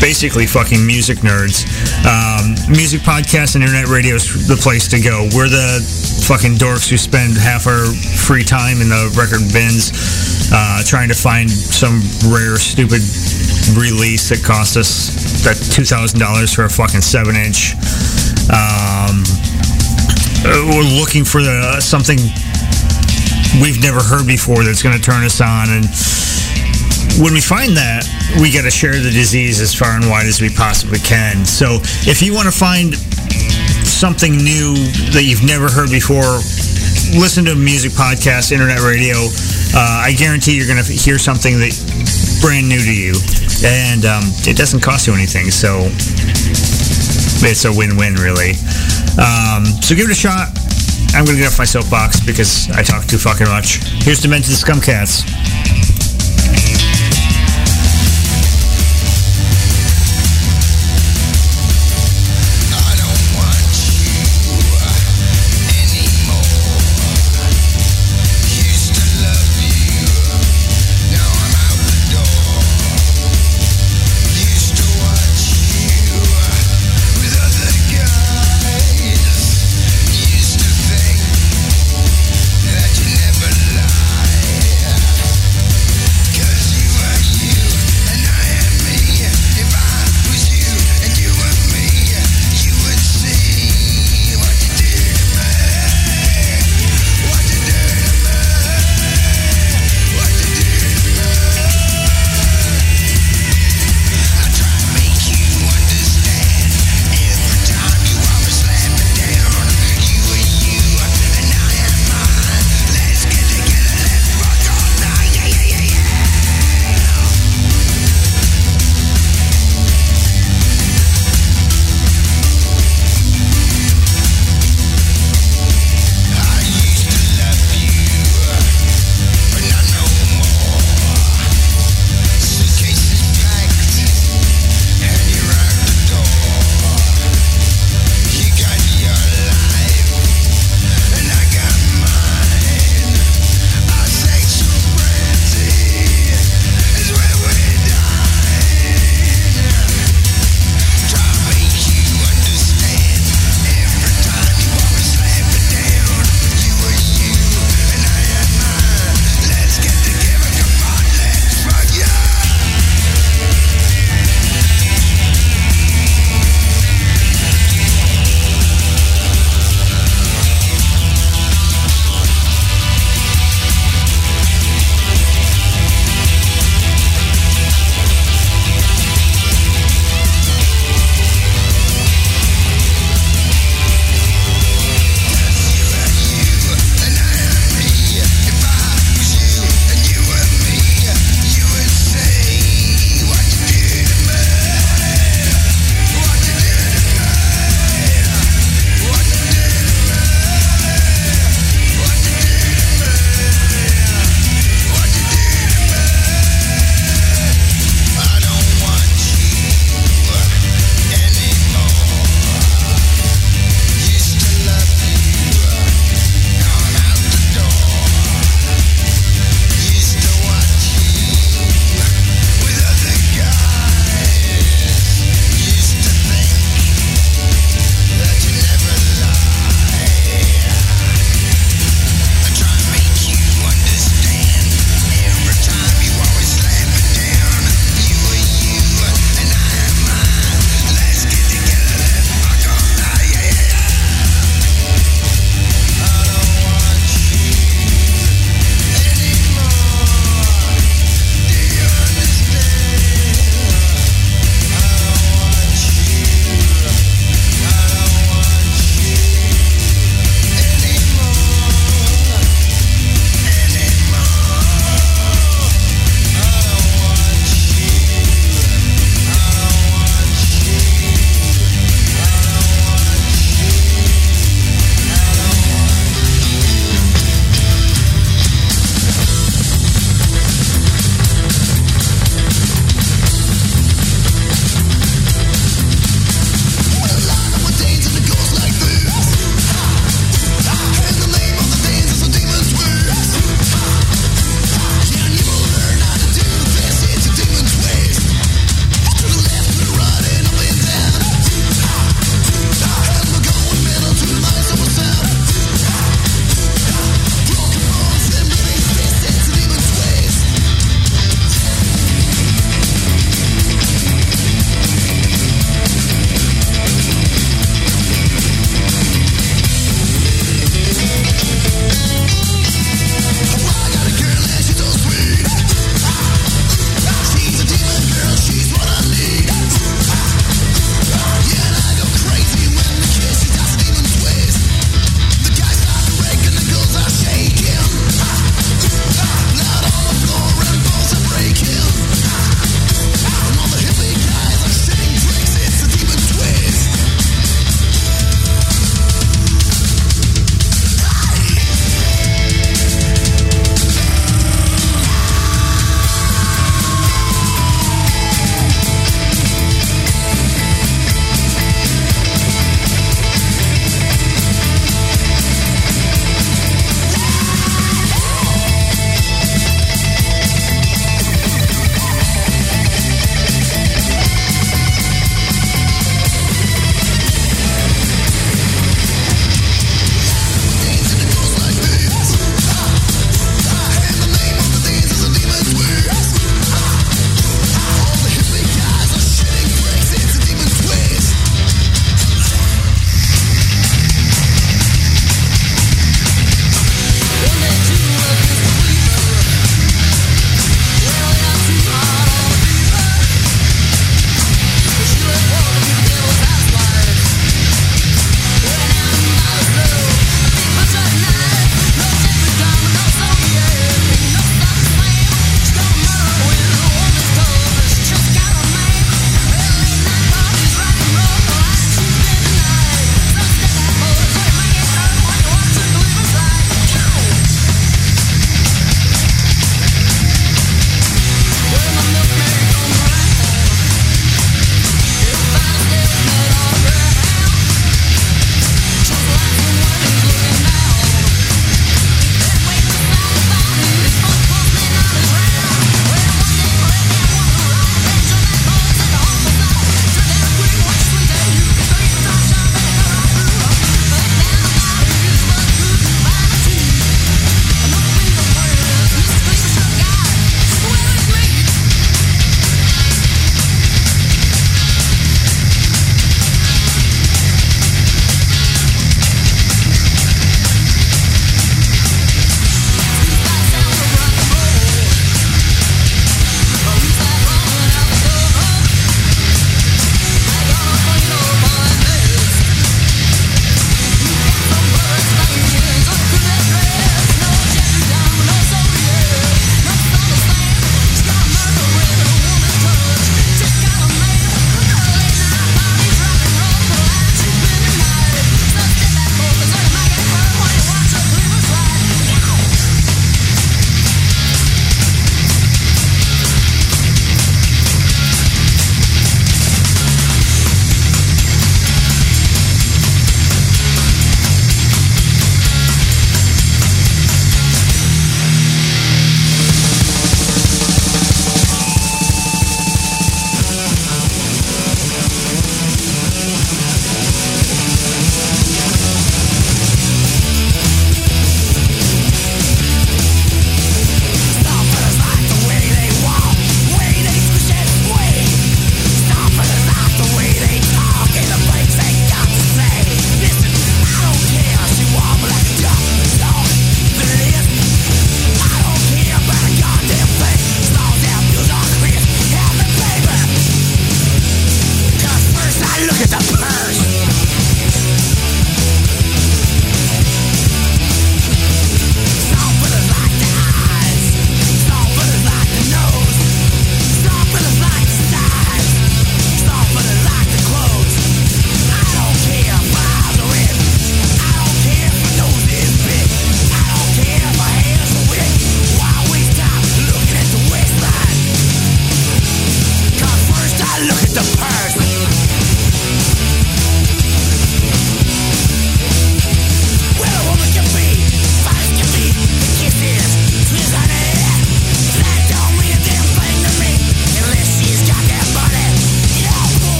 basically 0.00 0.46
fucking 0.46 0.84
music 0.84 1.18
nerds, 1.18 1.66
um, 2.06 2.54
music 2.70 3.02
podcasts 3.02 3.54
and 3.54 3.62
internet 3.62 3.88
radio 3.88 4.16
is 4.16 4.48
the 4.48 4.56
place 4.56 4.88
to 4.88 5.00
go. 5.00 5.28
We're 5.34 5.48
the 5.48 5.82
fucking 6.26 6.56
dorks 6.56 6.88
who 6.88 6.96
spend 6.96 7.36
half 7.36 7.66
our 7.66 7.86
free 8.26 8.44
time 8.44 8.80
in 8.80 8.88
the 8.88 9.12
record 9.18 9.42
bins 9.52 10.31
uh, 10.50 10.82
trying 10.84 11.08
to 11.08 11.14
find 11.14 11.50
some 11.50 12.02
rare, 12.26 12.56
stupid 12.56 13.02
release 13.78 14.28
that 14.28 14.42
cost 14.44 14.76
us 14.76 15.42
that 15.44 15.56
$2,000 15.56 16.18
for 16.54 16.64
a 16.64 16.70
fucking 16.70 17.00
7-inch. 17.00 17.74
Um, 18.50 19.22
uh, 20.44 20.74
we're 20.74 20.98
looking 20.98 21.24
for 21.24 21.42
the, 21.42 21.80
something 21.80 22.18
we've 23.60 23.80
never 23.80 24.00
heard 24.00 24.26
before 24.26 24.64
that's 24.64 24.82
going 24.82 24.96
to 24.96 25.02
turn 25.02 25.24
us 25.24 25.40
on. 25.40 25.68
And 25.70 25.84
when 27.20 27.34
we 27.34 27.40
find 27.40 27.76
that, 27.76 28.06
we 28.40 28.52
got 28.52 28.62
to 28.62 28.70
share 28.70 28.98
the 28.98 29.10
disease 29.10 29.60
as 29.60 29.74
far 29.74 29.96
and 29.96 30.08
wide 30.08 30.26
as 30.26 30.40
we 30.40 30.48
possibly 30.48 30.98
can. 30.98 31.44
So 31.44 31.78
if 32.08 32.22
you 32.22 32.34
want 32.34 32.46
to 32.46 32.56
find 32.56 32.94
something 33.84 34.36
new 34.36 34.74
that 35.12 35.22
you've 35.24 35.44
never 35.44 35.68
heard 35.68 35.90
before, 35.90 36.40
listen 37.10 37.44
to 37.46 37.54
music 37.54 37.92
podcast, 37.92 38.52
internet 38.52 38.80
radio. 38.80 39.16
Uh, 39.74 40.06
I 40.06 40.14
guarantee 40.16 40.56
you're 40.56 40.66
going 40.66 40.82
to 40.82 40.92
hear 40.92 41.18
something 41.18 41.58
that 41.58 41.72
brand 42.40 42.68
new 42.68 42.78
to 42.78 42.94
you, 42.94 43.14
and 43.64 44.04
um, 44.04 44.24
it 44.46 44.56
doesn't 44.56 44.80
cost 44.80 45.06
you 45.06 45.14
anything. 45.14 45.50
So 45.50 45.88
it's 47.42 47.64
a 47.64 47.72
win-win, 47.72 48.14
really. 48.14 48.54
Um, 49.18 49.66
so 49.82 49.94
give 49.94 50.06
it 50.08 50.12
a 50.12 50.18
shot. 50.18 50.48
I'm 51.14 51.24
going 51.24 51.36
to 51.36 51.42
get 51.42 51.52
off 51.52 51.58
my 51.58 51.68
soapbox 51.68 52.20
because 52.24 52.70
I 52.70 52.82
talk 52.82 53.04
too 53.04 53.18
fucking 53.18 53.48
much. 53.48 53.84
Here's 54.04 54.20
Demented 54.20 54.54
Scumcats. 54.54 55.26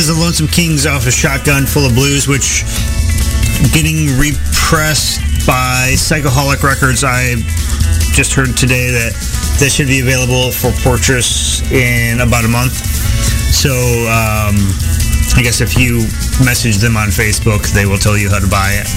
There's 0.00 0.16
the 0.16 0.24
Lonesome 0.24 0.48
Kings 0.48 0.86
off 0.86 1.06
a 1.06 1.10
Shotgun 1.10 1.66
Full 1.66 1.84
of 1.84 1.92
Blues, 1.92 2.26
which 2.26 2.64
getting 3.76 4.16
repressed 4.16 5.20
by 5.46 5.92
Psychoholic 5.92 6.62
Records. 6.62 7.04
I 7.04 7.36
just 8.16 8.32
heard 8.32 8.56
today 8.56 8.88
that 8.88 9.12
this 9.60 9.74
should 9.74 9.88
be 9.88 10.00
available 10.00 10.52
for 10.52 10.72
purchase 10.80 11.60
in 11.70 12.20
about 12.20 12.46
a 12.46 12.48
month. 12.48 12.72
So 13.52 13.68
um, 14.08 14.56
I 15.36 15.44
guess 15.44 15.60
if 15.60 15.76
you 15.76 16.08
message 16.48 16.78
them 16.78 16.96
on 16.96 17.08
Facebook, 17.08 17.68
they 17.76 17.84
will 17.84 18.00
tell 18.00 18.16
you 18.16 18.30
how 18.30 18.40
to 18.40 18.48
buy 18.48 18.80
it. 18.80 18.88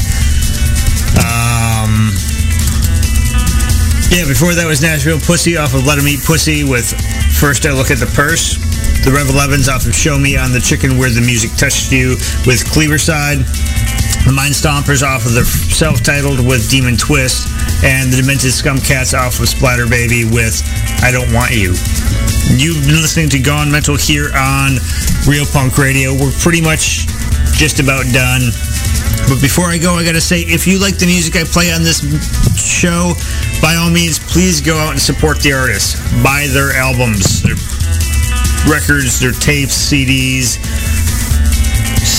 Um, 1.20 2.16
yeah, 4.08 4.24
before 4.24 4.56
that 4.56 4.64
was 4.66 4.82
Nashville 4.82 5.20
Pussy 5.20 5.58
off 5.58 5.74
of 5.76 5.84
Let 5.84 6.00
Let 6.00 6.00
'Em 6.00 6.08
Eat 6.08 6.24
Pussy 6.24 6.64
with 6.64 6.88
First 7.36 7.66
I 7.66 7.74
Look 7.74 7.92
at 7.92 8.00
the 8.00 8.08
Purse. 8.16 8.56
The 9.04 9.12
Rev 9.12 9.28
11s 9.36 9.68
off 9.68 9.86
of 9.86 9.92
Show 9.92 10.18
Me 10.18 10.40
on 10.40 10.56
the 10.56 10.64
Chicken 10.64 10.98
Where 10.98 11.12
the 11.12 11.20
Music 11.20 11.52
Touched 11.60 11.92
You 11.92 12.16
with 12.48 12.64
Cleaverside. 12.72 13.44
The 14.24 14.32
Mind 14.32 14.56
Stompers 14.56 15.04
off 15.04 15.28
of 15.28 15.36
the 15.36 15.44
self-titled 15.44 16.40
with 16.40 16.72
Demon 16.72 16.96
Twist. 16.96 17.52
And 17.84 18.08
the 18.08 18.24
Demented 18.24 18.56
Scumcats 18.56 19.12
off 19.12 19.44
of 19.44 19.52
Splatter 19.52 19.92
Baby 19.92 20.24
with 20.24 20.56
I 21.04 21.12
Don't 21.12 21.28
Want 21.36 21.52
You. 21.52 21.76
You've 22.56 22.80
been 22.88 23.04
listening 23.04 23.28
to 23.36 23.44
Gone 23.44 23.68
Mental 23.68 24.00
here 24.00 24.32
on 24.40 24.80
Real 25.28 25.44
Punk 25.52 25.76
Radio. 25.76 26.16
We're 26.16 26.32
pretty 26.40 26.64
much 26.64 27.04
just 27.60 27.84
about 27.84 28.08
done. 28.16 28.56
But 29.28 29.44
before 29.44 29.68
I 29.68 29.84
go, 29.84 30.00
I 30.00 30.08
gotta 30.08 30.24
say, 30.24 30.48
if 30.48 30.64
you 30.64 30.80
like 30.80 30.96
the 30.96 31.12
music 31.12 31.36
I 31.36 31.44
play 31.44 31.76
on 31.76 31.84
this 31.84 32.00
show, 32.56 33.20
by 33.60 33.76
all 33.76 33.92
means, 33.92 34.16
please 34.16 34.64
go 34.64 34.80
out 34.80 34.96
and 34.96 35.02
support 35.02 35.44
the 35.44 35.52
artists. 35.52 36.00
Buy 36.24 36.48
their 36.48 36.72
albums, 36.72 37.44
their 37.44 37.60
records, 38.70 39.20
their 39.20 39.32
tapes, 39.32 39.76
CDs, 39.76 40.58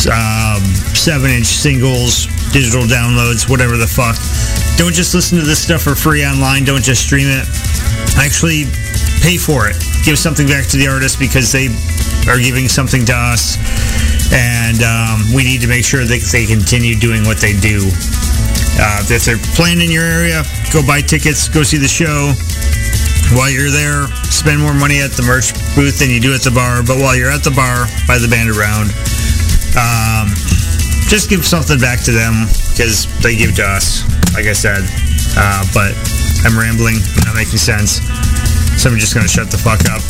um, 0.08 0.62
seven-inch 0.94 1.46
singles, 1.46 2.26
digital 2.52 2.82
downloads, 2.82 3.48
whatever 3.48 3.76
the 3.76 3.86
fuck. 3.86 4.16
Don't 4.76 4.94
just 4.94 5.14
listen 5.14 5.38
to 5.38 5.44
this 5.44 5.62
stuff 5.62 5.82
for 5.82 5.94
free 5.94 6.24
online. 6.24 6.64
Don't 6.64 6.82
just 6.82 7.06
stream 7.06 7.26
it. 7.28 7.46
Actually, 8.18 8.64
pay 9.22 9.36
for 9.36 9.68
it. 9.68 9.76
Give 10.04 10.18
something 10.18 10.46
back 10.46 10.66
to 10.68 10.76
the 10.76 10.88
artist 10.88 11.18
because 11.18 11.50
they 11.52 11.68
are 12.28 12.38
giving 12.38 12.68
something 12.68 13.04
to 13.06 13.14
us, 13.14 13.56
and 14.32 14.82
um, 14.82 15.34
we 15.34 15.44
need 15.44 15.60
to 15.60 15.68
make 15.68 15.84
sure 15.84 16.04
that 16.04 16.20
they 16.32 16.46
continue 16.46 16.98
doing 16.98 17.24
what 17.24 17.38
they 17.38 17.52
do. 17.58 17.88
Uh, 18.76 19.06
if 19.06 19.24
they're 19.24 19.40
playing 19.54 19.80
in 19.80 19.90
your 19.90 20.04
area, 20.04 20.42
go 20.72 20.84
buy 20.84 21.00
tickets, 21.00 21.48
go 21.48 21.62
see 21.62 21.78
the 21.78 21.88
show. 21.88 22.34
While 23.32 23.48
you're 23.48 23.72
there, 23.72 24.06
spend 24.28 24.60
more 24.60 24.74
money 24.74 25.00
at 25.00 25.16
the 25.16 25.24
merch 25.24 25.56
booth 25.74 25.98
than 25.98 26.10
you 26.10 26.20
do 26.20 26.34
at 26.34 26.44
the 26.44 26.52
bar. 26.52 26.84
But 26.84 27.00
while 27.00 27.16
you're 27.16 27.32
at 27.32 27.42
the 27.42 27.54
bar, 27.54 27.88
buy 28.04 28.20
the 28.20 28.28
band 28.28 28.52
around. 28.52 28.92
Um, 29.74 30.28
just 31.08 31.30
give 31.30 31.44
something 31.44 31.80
back 31.80 32.04
to 32.04 32.12
them 32.12 32.46
because 32.70 33.08
they 33.22 33.36
give 33.36 33.56
to 33.56 33.64
us, 33.64 34.04
like 34.34 34.46
I 34.46 34.52
said. 34.52 34.84
Uh, 35.36 35.64
but 35.72 35.96
I'm 36.44 36.58
rambling, 36.58 37.00
not 37.24 37.34
making 37.34 37.58
sense. 37.58 38.04
So 38.76 38.90
I'm 38.90 38.98
just 38.98 39.14
going 39.14 39.24
to 39.24 39.32
shut 39.32 39.50
the 39.50 39.58
fuck 39.58 39.80
up. 39.88 40.02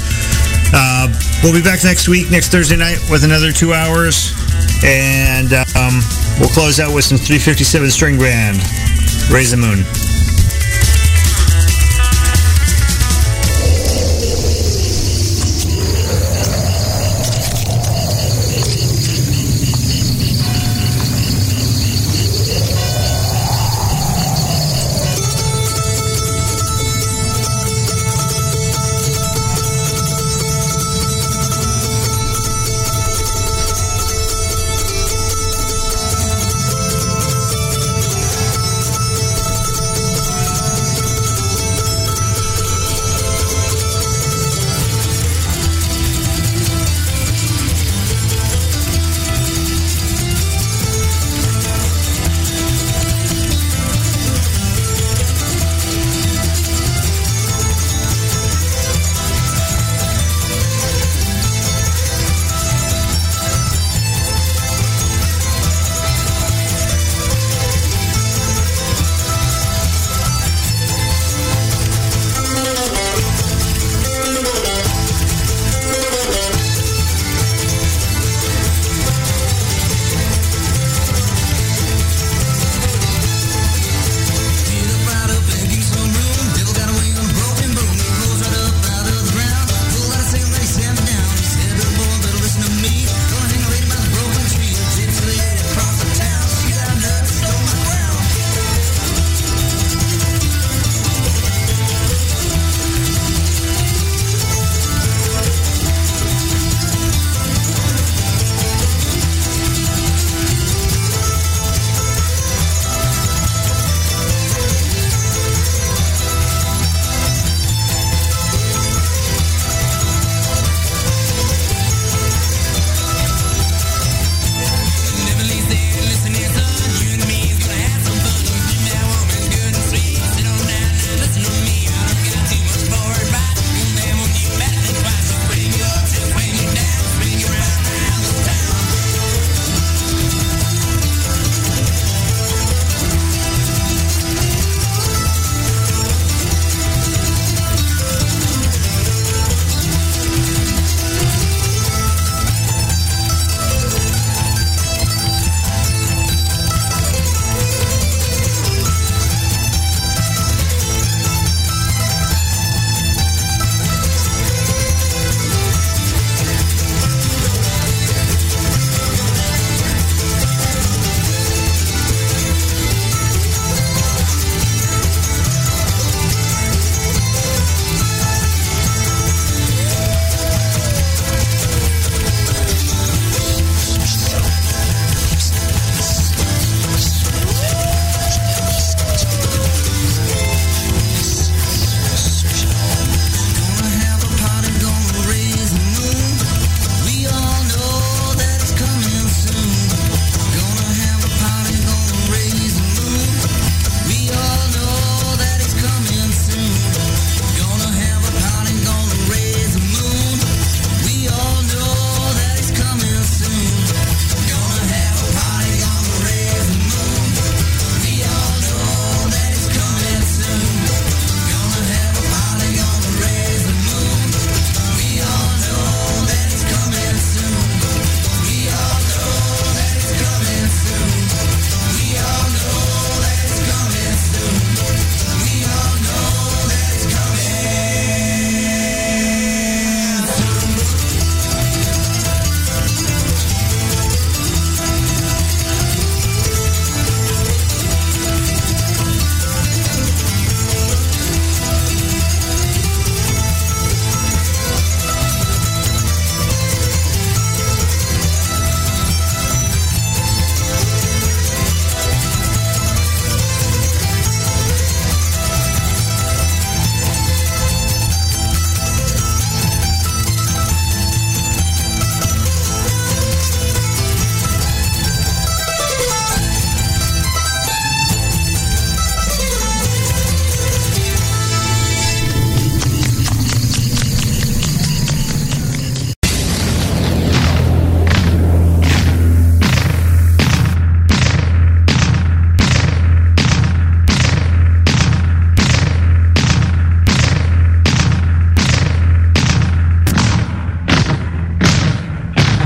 Uh, 0.74 1.06
we'll 1.42 1.54
be 1.54 1.62
back 1.62 1.84
next 1.84 2.08
week, 2.08 2.30
next 2.30 2.50
Thursday 2.50 2.76
night, 2.76 2.98
with 3.10 3.22
another 3.22 3.52
two 3.52 3.72
hours. 3.72 4.34
And 4.82 5.52
um, 5.78 6.02
we'll 6.40 6.50
close 6.50 6.80
out 6.80 6.94
with 6.94 7.04
some 7.04 7.18
357 7.18 7.90
string 7.90 8.18
band. 8.18 8.58
Raise 9.30 9.52
the 9.52 9.60
moon. 9.60 9.84